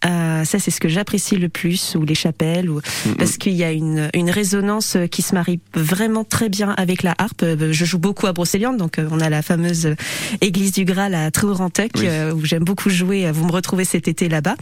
[0.05, 2.79] Euh, ça, c'est ce que j'apprécie le plus, ou les chapelles, ou
[3.17, 7.15] parce qu'il y a une, une résonance qui se marie vraiment très bien avec la
[7.17, 7.41] harpe.
[7.43, 9.95] Euh, Je joue beaucoup à Brocéliande, donc euh, on a la fameuse euh,
[10.41, 12.05] église du Graal à Tréorantec, Oui.
[12.07, 13.31] euh, où j'aime beaucoup jouer.
[13.31, 14.55] Vous me retrouvez cet été là-bas.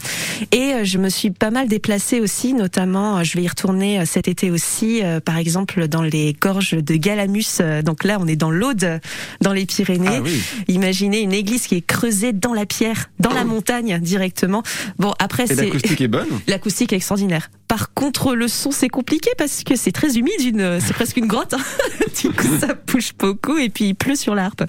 [0.52, 4.00] Et euh, je me suis pas mal déplacée aussi, notamment, euh, je vais y retourner
[4.00, 7.58] euh, cet été aussi, euh, par exemple, dans les gorges de Galamus.
[7.60, 9.00] Euh, Donc là, on est dans l'Aude,
[9.42, 10.08] dans les Pyrénées.
[10.18, 10.40] Ah oui.
[10.68, 14.62] Imaginez une église qui est creusée dans la pierre, dans la montagne directement.
[14.98, 17.50] Bon, après, C'est l'acoustique est bonne L'acoustique est extraordinaire.
[17.68, 21.26] Par contre, le son c'est compliqué parce que c'est très humide, une, c'est presque une
[21.26, 21.54] grotte.
[21.54, 21.58] hein.
[22.22, 24.62] du coup, ça bouge beaucoup et puis il pleut sur l'harpe.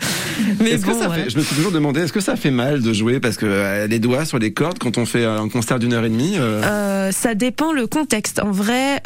[0.60, 1.24] Mais Est-ce bon, que ça voilà.
[1.26, 3.46] fait, je me suis toujours demandé, est-ce que ça fait mal de jouer parce que
[3.46, 6.36] euh, les doigts sur les cordes quand on fait un concert d'une heure et demie
[6.38, 8.40] euh, Euh, ça dépend le contexte.
[8.40, 9.02] En vrai,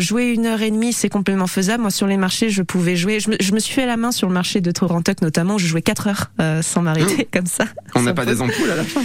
[0.00, 1.82] jouer une heure et demie, c'est complètement faisable.
[1.82, 3.18] Moi, sur les marchés, je pouvais jouer.
[3.20, 5.54] Je me, je me suis fait la main sur le marché de Torontoc, notamment.
[5.54, 6.30] où Je jouais quatre heures
[6.62, 7.64] sans m'arrêter comme ça.
[7.94, 8.36] On n'a pas pause.
[8.36, 9.00] des ampoules à la fin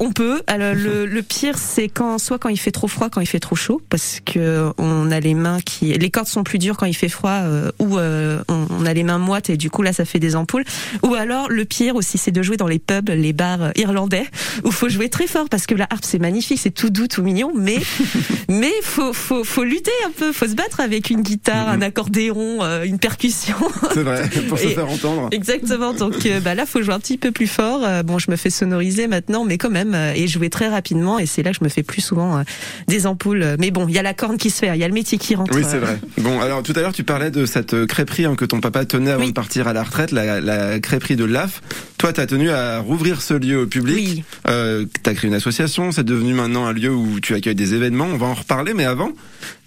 [0.00, 0.40] on peut.
[0.46, 3.40] Alors, le, le pire, c'est quand soit quand il fait trop froid, quand il fait
[3.40, 6.86] trop chaud, parce que on a les mains qui, les cordes sont plus dures quand
[6.86, 9.82] il fait froid, euh, ou euh, on, on a les mains moites et du coup
[9.82, 10.64] là, ça fait des ampoules.
[11.02, 14.26] Ou alors le pire aussi, c'est de jouer dans les pubs, les bars euh, irlandais,
[14.64, 17.22] où faut jouer très fort parce que la harpe c'est magnifique, c'est tout doux, tout
[17.22, 17.78] mignon, mais
[18.48, 22.62] mais faut faut faut lutter un peu, faut se battre avec une guitare, un accordéon,
[22.62, 23.56] euh, une percussion.
[23.92, 25.28] C'est vrai, pour se faire entendre.
[25.32, 25.92] Exactement.
[25.92, 27.86] Donc euh, bah là, faut jouer un petit peu plus fort.
[28.04, 30.91] Bon, je me fais sonoriser maintenant, mais quand même, et jouer très rapidement.
[31.18, 32.42] Et c'est là que je me fais plus souvent euh,
[32.88, 33.56] des ampoules.
[33.58, 35.18] Mais bon, il y a la corne qui se fait, il y a le métier
[35.18, 35.54] qui rentre.
[35.54, 35.98] Oui, c'est vrai.
[36.18, 38.84] Bon, alors tout à l'heure, tu parlais de cette euh, crêperie hein, que ton papa
[38.84, 41.62] tenait avant de partir à la retraite, la, la crêperie de l'AF.
[41.98, 44.24] Toi, tu as tenu à rouvrir ce lieu au public.
[44.48, 47.74] Euh, tu as créé une association, c'est devenu maintenant un lieu où tu accueilles des
[47.74, 48.06] événements.
[48.12, 49.12] On va en reparler, mais avant,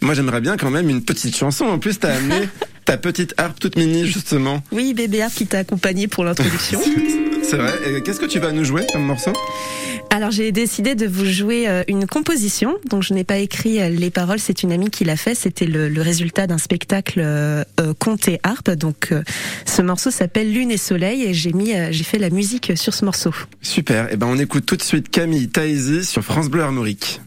[0.01, 1.65] moi, j'aimerais bien quand même une petite chanson.
[1.65, 2.49] En plus, tu as amené
[2.85, 4.63] ta petite harpe toute mini, justement.
[4.71, 6.79] Oui, bébé harpe qui t'a accompagné pour l'introduction.
[7.43, 7.73] C'est vrai.
[7.87, 9.33] Et Qu'est-ce que tu vas nous jouer comme morceau?
[10.11, 12.75] Alors j'ai décidé de vous jouer euh, une composition.
[12.89, 15.35] Donc je n'ai pas écrit euh, les paroles, c'est une amie qui l'a fait.
[15.35, 18.71] C'était le, le résultat d'un spectacle euh, euh, conte et harpe.
[18.71, 19.23] Donc euh,
[19.65, 22.93] ce morceau s'appelle Lune et Soleil et j'ai mis, euh, j'ai fait la musique sur
[22.93, 23.31] ce morceau.
[23.61, 24.11] Super.
[24.13, 27.19] Et ben, on écoute tout de suite Camille Taizi sur France Bleu Armorique.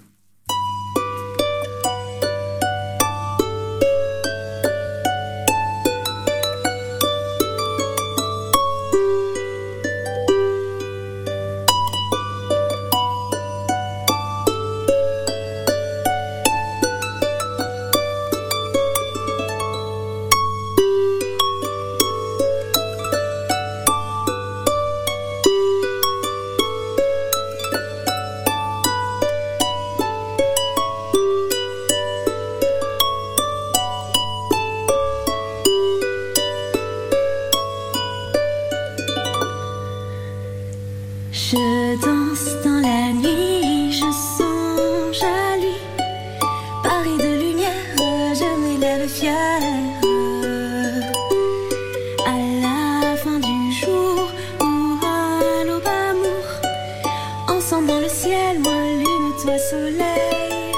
[58.39, 60.72] Ciel, moi lune, toi soleil.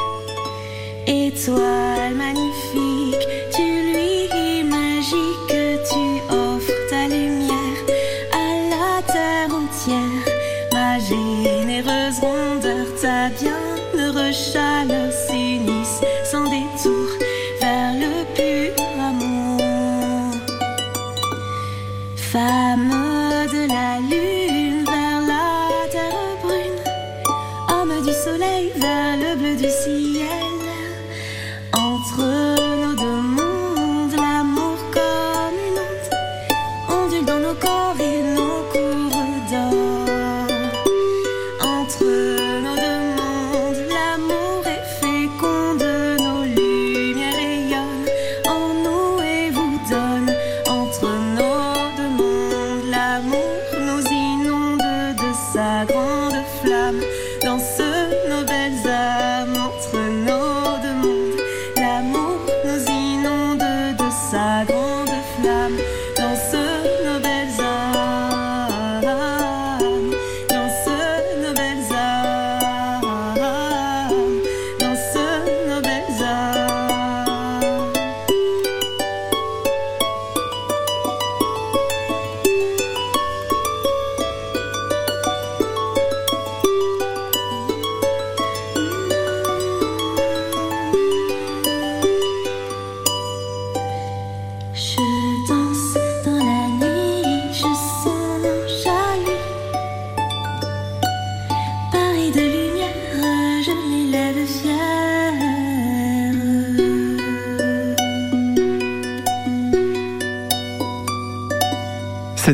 [1.06, 2.39] Étoile magnifique,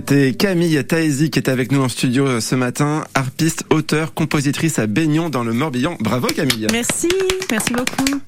[0.09, 4.87] C'était Camille Taezi qui est avec nous en studio ce matin, harpiste, auteur, compositrice à
[4.87, 5.97] Baignon dans le Morbihan.
[5.99, 6.69] Bravo Camille.
[6.71, 7.09] Merci,
[7.51, 8.21] merci beaucoup.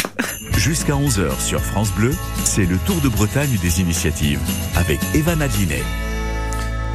[0.57, 2.11] Jusqu'à 11h sur France Bleu,
[2.43, 4.41] c'est le tour de Bretagne des initiatives
[4.75, 5.85] avec Evan Adjinet.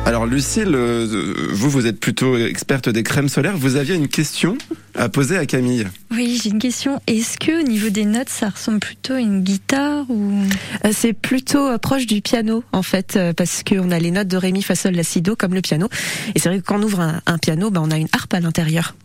[0.05, 3.57] Alors Lucille, euh, vous, vous êtes plutôt experte des crèmes solaires.
[3.57, 4.57] Vous aviez une question
[4.95, 5.87] à poser à Camille.
[6.11, 7.01] Oui, j'ai une question.
[7.07, 10.31] Est-ce que au niveau des notes, ça ressemble plutôt à une guitare ou?
[10.85, 14.37] Euh, C'est plutôt euh, proche du piano en fait, parce qu'on a les notes de
[14.37, 15.87] ré mi fa sol la si do comme le piano.
[16.35, 18.33] Et c'est vrai que quand on ouvre un, un piano, bah, on a une harpe
[18.33, 18.95] à l'intérieur.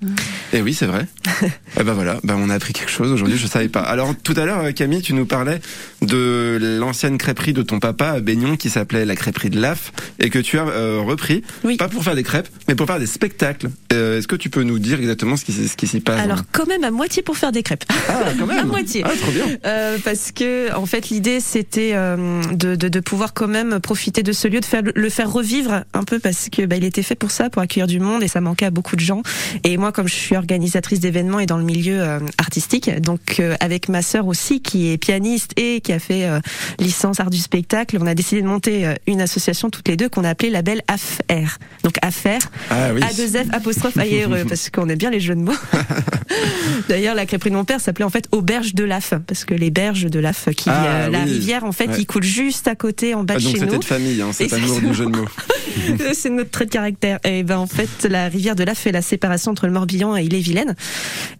[0.52, 1.06] Eh oui, c'est vrai.
[1.80, 3.82] eh ben voilà, ben on a appris quelque chose aujourd'hui, je savais pas.
[3.82, 5.60] Alors tout à l'heure, Camille, tu nous parlais
[6.02, 10.28] de l'ancienne crêperie de ton papa à Baignon qui s'appelait la crêperie de Laf et
[10.28, 11.42] que tu as euh, repris,
[11.78, 13.70] pas pour faire des crêpes, mais pour faire des spectacles.
[13.92, 16.42] Euh, Est-ce que tu peux nous dire exactement ce qui, ce qui s'y passe Alors
[16.52, 17.84] quand même à moitié pour faire des crêpes.
[18.08, 18.58] Ah, quand même.
[18.58, 19.02] à moitié.
[19.04, 19.44] Ah, trop bien.
[19.66, 24.22] Euh, parce que en fait l'idée c'était euh, de, de, de pouvoir quand même profiter
[24.22, 27.02] de ce lieu, de faire le faire revivre un peu parce que bah, il était
[27.02, 29.22] fait pour ça, pour accueillir du monde et ça manquait à beaucoup de gens.
[29.64, 33.54] Et moi comme je suis organisatrice d'événements et dans le milieu euh, artistique, donc euh,
[33.60, 36.40] avec ma sœur aussi qui est pianiste et qui a fait euh,
[36.78, 40.08] licence art du spectacle, on a décidé de monter euh, une association toutes les deux
[40.08, 41.58] qu'on a appelée Label AFR.
[41.82, 42.38] Donc AFR,
[42.70, 43.00] Ah oui.
[43.00, 45.52] A2F apostrophe AIRE parce qu'on aime bien les jeux de mots.
[46.88, 49.70] D'ailleurs, la crêperie de mon père s'appelait en fait Auberge de Laf, parce que les
[49.70, 51.96] berges de Laf, qui, Ah, euh, la rivière, en fait, Ouais.
[51.98, 53.78] il coule juste à côté, en bas Ah, de donc chez c'était nous.
[53.78, 55.28] de famille, hein, cet amour du jeu de mots.
[56.14, 57.18] c'est notre trait de caractère.
[57.24, 60.24] Et ben en fait, la rivière de Laf fait la séparation entre le Morbihan et
[60.24, 60.74] Ille-et-Vilaine.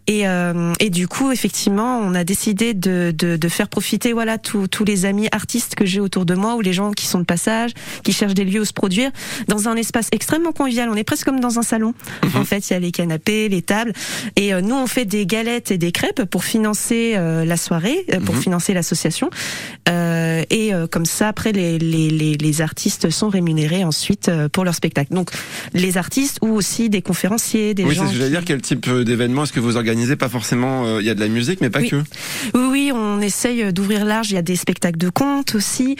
[0.07, 4.37] Et, euh, et du coup, effectivement, on a décidé de, de, de faire profiter voilà
[4.37, 7.25] tous les amis artistes que j'ai autour de moi ou les gens qui sont de
[7.25, 7.71] passage,
[8.03, 9.11] qui cherchent des lieux où se produire,
[9.47, 10.89] dans un espace extrêmement convivial.
[10.89, 11.93] On est presque comme dans un salon.
[12.35, 13.93] En fait, il y a les canapés, les tables.
[14.35, 18.05] Et euh, nous, on fait des galettes et des crêpes pour financer euh, la soirée,
[18.13, 19.29] euh, pour financer l'association.
[20.51, 25.13] Et comme ça, après, les, les, les, les artistes sont rémunérés ensuite pour leur spectacle.
[25.13, 25.31] Donc,
[25.73, 28.07] les artistes ou aussi des conférenciers, des oui, c'est gens.
[28.07, 28.43] ce que j'allais dire.
[28.45, 30.99] Quel type d'événement est-ce que vous organisez Pas forcément.
[30.99, 31.89] Il y a de la musique, mais pas Oui.
[31.89, 31.95] que?
[32.53, 34.31] Oui, oui, on essaye d'ouvrir large.
[34.31, 35.95] Il y a des spectacles de contes aussi.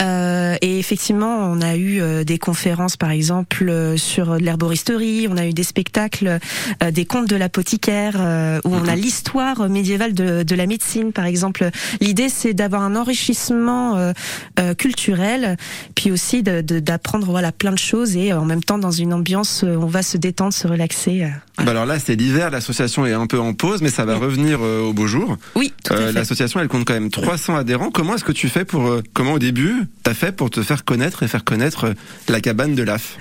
[0.00, 5.26] Euh, et effectivement, on a eu des conférences, par exemple, euh, sur de l'herboristerie.
[5.30, 6.38] On a eu des spectacles,
[6.82, 11.12] euh, des contes de l'apothicaire, euh, où on a l'histoire médiévale de, de la médecine,
[11.12, 11.70] par exemple.
[12.00, 14.12] L'idée, c'est d'avoir un enrichissement euh,
[14.58, 15.56] euh, culturel,
[15.94, 19.62] puis aussi d'apprendre voilà plein de choses et euh, en même temps dans une ambiance,
[19.64, 21.24] euh, on va se détendre, se relaxer.
[21.24, 21.28] euh.
[21.64, 24.58] Bah alors là, c'est l'hiver, l'association est un peu en pause, mais ça va revenir
[24.62, 25.36] euh, au beau jour.
[25.54, 26.12] Oui, Euh.
[26.12, 27.90] L'association, elle compte quand même 300 adhérents.
[27.90, 30.84] Comment est-ce que tu fais pour, euh, comment au début, t'as fait pour te faire
[30.84, 31.94] connaître et faire connaître euh,
[32.28, 33.18] la cabane de l'AF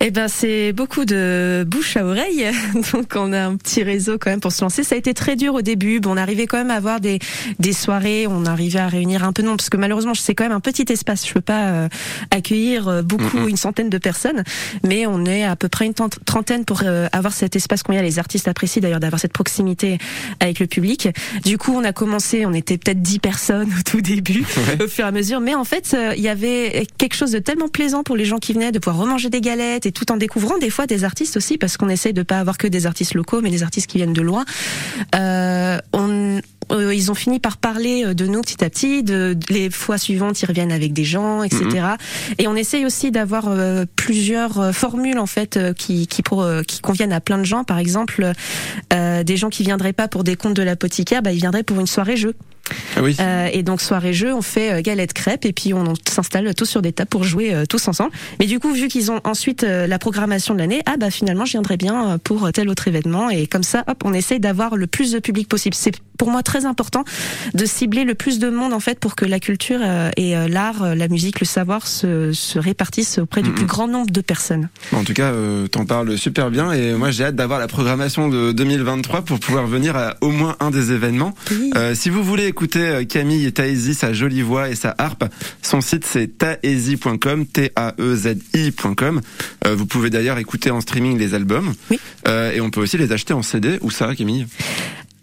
[0.00, 2.46] Eh ben, c'est beaucoup de bouche à oreille.
[2.92, 4.84] Donc, on a un petit réseau quand même pour se lancer.
[4.84, 6.00] Ça a été très dur au début.
[6.00, 7.18] Bon, on arrivait quand même à avoir des,
[7.58, 8.26] des soirées.
[8.26, 10.60] On arrivait à réunir un peu de monde parce que malheureusement, c'est quand même un
[10.60, 11.26] petit espace.
[11.26, 11.88] Je peux pas euh,
[12.30, 14.44] accueillir euh, beaucoup, une centaine de personnes.
[14.84, 17.98] Mais on est à peu près une trentaine pour euh, avoir cet espace qu'on y
[17.98, 18.02] a.
[18.02, 19.98] Les artistes apprécient d'ailleurs d'avoir cette proximité
[20.40, 21.08] avec le public.
[21.44, 24.44] Du coup, on a commencé, on était peut-être 10 personnes au tout début,
[24.80, 25.40] au fur et à mesure.
[25.40, 28.38] Mais en fait, euh, il y avait quelque chose de tellement plaisant pour les gens
[28.38, 31.36] qui venaient de pouvoir remanger des galettes et tout en découvrant des fois des artistes
[31.36, 33.98] aussi, parce qu'on essaye de pas avoir que des artistes locaux, mais des artistes qui
[33.98, 34.44] viennent de loin.
[35.14, 39.02] Euh, on, euh, ils ont fini par parler euh, de nous petit à petit.
[39.02, 41.64] De, de- les fois suivantes, ils reviennent avec des gens, etc.
[42.38, 46.42] Et on essaye aussi d'avoir euh, plusieurs euh, formules en fait euh, qui qui, pour,
[46.42, 47.64] euh, qui conviennent à plein de gens.
[47.64, 48.32] Par exemple,
[48.92, 51.80] euh, des gens qui viendraient pas pour des comptes de l'apothicaire, bah, ils viendraient pour
[51.80, 52.34] une soirée jeu.
[52.96, 53.00] Ah.
[53.00, 56.66] Euh, et donc soirée jeu, on fait euh, galette crêpes et puis on, s'installe tous
[56.66, 58.12] sur des tables pour jouer euh, tous ensemble.
[58.40, 61.52] Mais du coup, vu qu'ils ont ensuite la programmation de l'année, ah bah finalement, je
[61.52, 65.12] viendrai bien pour tel autre événement et comme ça, hop, on essaye d'avoir le plus
[65.12, 65.74] de public possible.
[66.18, 67.04] Pour moi très important
[67.54, 70.48] de cibler le plus de monde en fait pour que la culture euh, et euh,
[70.48, 74.20] l'art, euh, la musique, le savoir se, se répartissent auprès du plus grand nombre de
[74.20, 74.68] personnes.
[74.92, 78.28] En tout cas, euh, t'en parles super bien et moi j'ai hâte d'avoir la programmation
[78.28, 81.34] de 2023 pour pouvoir venir à au moins un des événements.
[81.76, 85.24] Euh, si vous voulez écouter Camille et Taezi, sa jolie voix et sa harpe,
[85.62, 89.20] son site c'est taezi.com, T-A-E-Z-I.com.
[89.66, 91.74] Euh, vous pouvez d'ailleurs écouter en streaming les albums.
[92.26, 93.78] Euh, et on peut aussi les acheter en CD.
[93.82, 94.46] Où ça, Camille?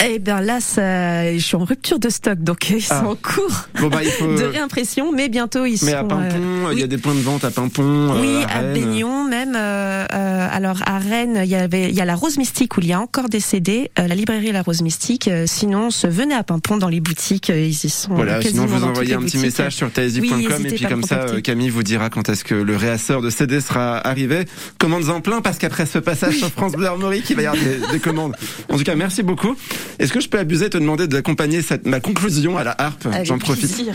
[0.04, 3.00] Eh bien là, ça, je suis en rupture de stock, donc ils Ah.
[3.00, 4.28] sont en cours Bon bah il faut.
[4.36, 7.22] de réimpression, mais bientôt ils Mais à Pimpon, euh, il y a des points de
[7.22, 7.84] vente à Pimpon.
[8.14, 8.62] euh, Oui, à à.
[8.74, 9.56] Baignon même.
[9.56, 10.06] euh,
[10.52, 12.94] alors à Rennes, il y avait, il y a la Rose Mystique où il y
[12.94, 13.90] a encore des CD.
[13.98, 15.30] euh, la librairie La Rose Mystique.
[15.46, 17.48] sinon, se venez à Pimpon dans les boutiques.
[17.48, 18.14] ils y sont.
[18.16, 21.26] Voilà, sinon vous envoyez un petit message sur Oui, taezi.com et puis comme me ça
[21.42, 24.46] Camille vous dira quand est-ce que le réasseur de CD sera arrivé.
[24.78, 27.64] Commandes en plein parce qu'après ce passage sur France Bleu Armorique, il va y avoir
[27.64, 28.36] des, des commandes.
[28.70, 29.56] En tout cas, merci beaucoup.
[30.00, 33.08] Est-ce que je peux abuser et te demander d'accompagner cette, ma conclusion à la harpe?
[33.24, 33.76] J'en profite.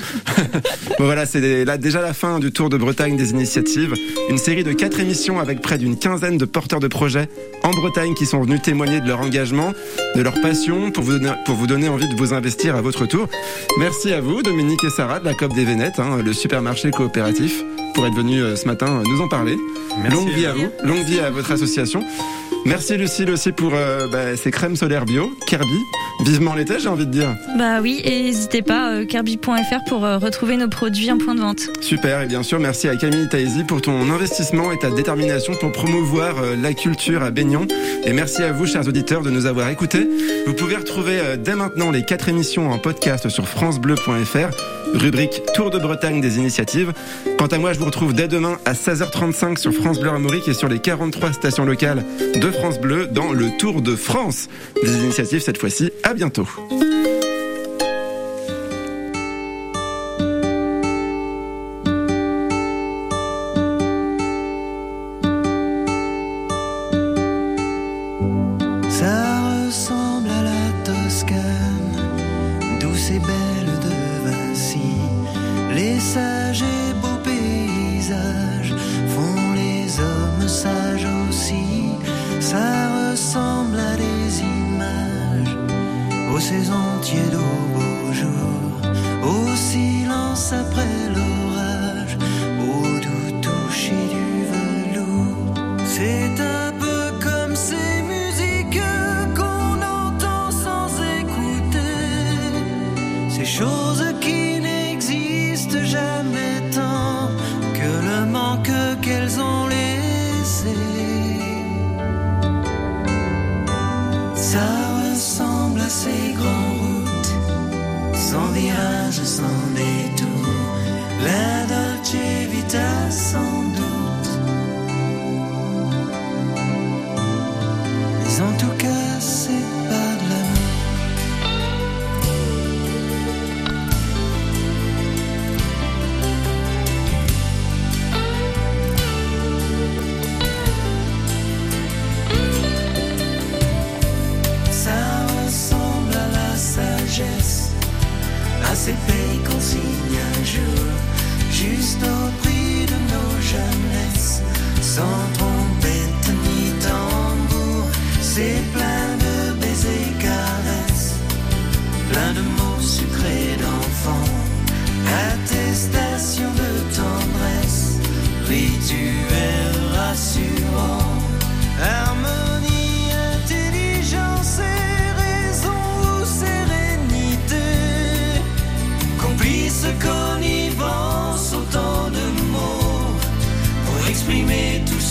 [0.99, 3.95] Bon voilà, c'est là déjà la fin du Tour de Bretagne des initiatives.
[4.29, 7.29] Une série de quatre émissions avec près d'une quinzaine de porteurs de projets
[7.63, 9.73] en Bretagne qui sont venus témoigner de leur engagement,
[10.15, 13.07] de leur passion pour vous donner, pour vous donner envie de vous investir à votre
[13.07, 13.29] tour.
[13.79, 17.63] Merci à vous, Dominique et Sarah de la COP des Vénettes, hein, le supermarché coopératif,
[17.95, 19.57] pour être venus euh, ce matin euh, nous en parler.
[20.03, 20.17] Merci.
[20.17, 22.03] Longue vie à vous, longue vie à votre association.
[22.67, 25.79] Merci Lucille aussi pour euh, bah, ces crèmes solaires bio, Kirby.
[26.25, 27.35] Vivement l'été, j'ai envie de dire.
[27.57, 31.41] Bah oui, et n'hésitez pas, euh, kirby.fr pour euh, retrouver nos produits en point de
[31.41, 31.71] vente.
[31.81, 35.73] Super, et bien sûr, merci à Camille Taïsi pour ton investissement et ta détermination pour
[35.73, 37.67] promouvoir euh, la culture à Baignon.
[38.05, 40.07] Et merci à vous, chers auditeurs, de nous avoir écoutés.
[40.47, 44.51] Vous pouvez retrouver euh, dès maintenant les quatre émissions en podcast sur FranceBleu.fr,
[44.95, 46.93] rubrique Tour de Bretagne des initiatives.
[47.39, 50.55] Quant à moi, je vous retrouve dès demain à 16h35 sur France Bleu Armorique et
[50.55, 54.49] sur les 43 stations locales de France Bleu dans le Tour de France
[54.83, 55.91] des initiatives cette fois-ci.
[56.03, 56.49] À bientôt.
[86.41, 88.13] Aux saisons aux beaux
[89.23, 91.40] au silence après l'orage,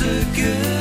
[0.01, 0.78] exprimer tout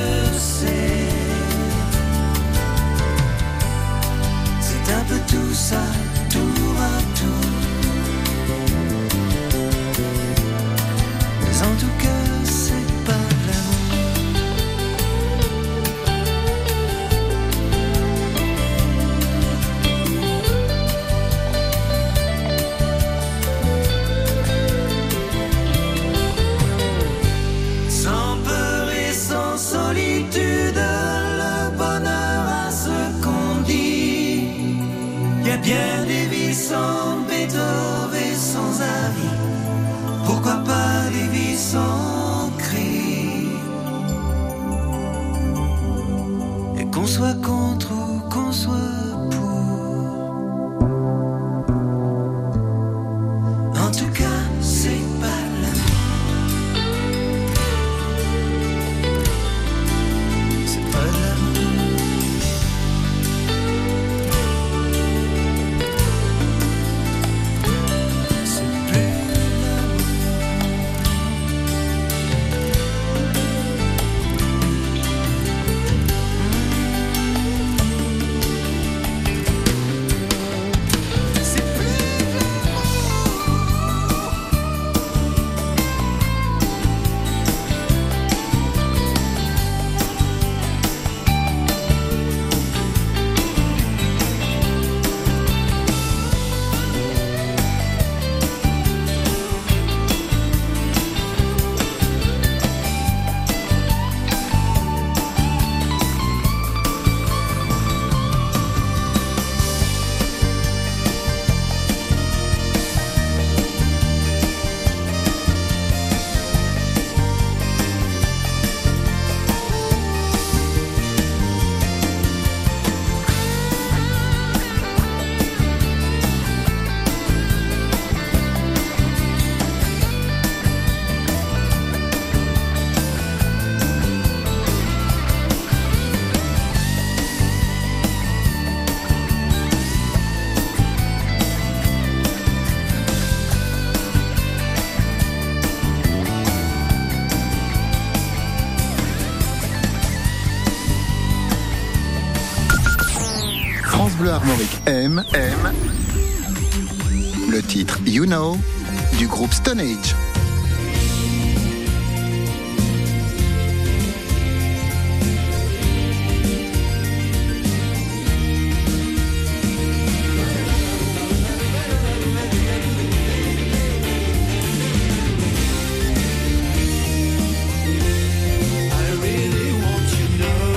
[159.19, 160.15] du groupe Stone Age.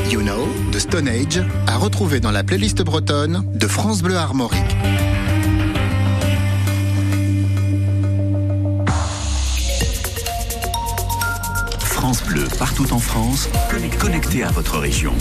[0.09, 4.75] You Know de Stone Age à retrouver dans la playlist bretonne de France Bleu Armorique.
[12.61, 13.49] Partout en France,
[13.97, 15.15] connecté à votre région.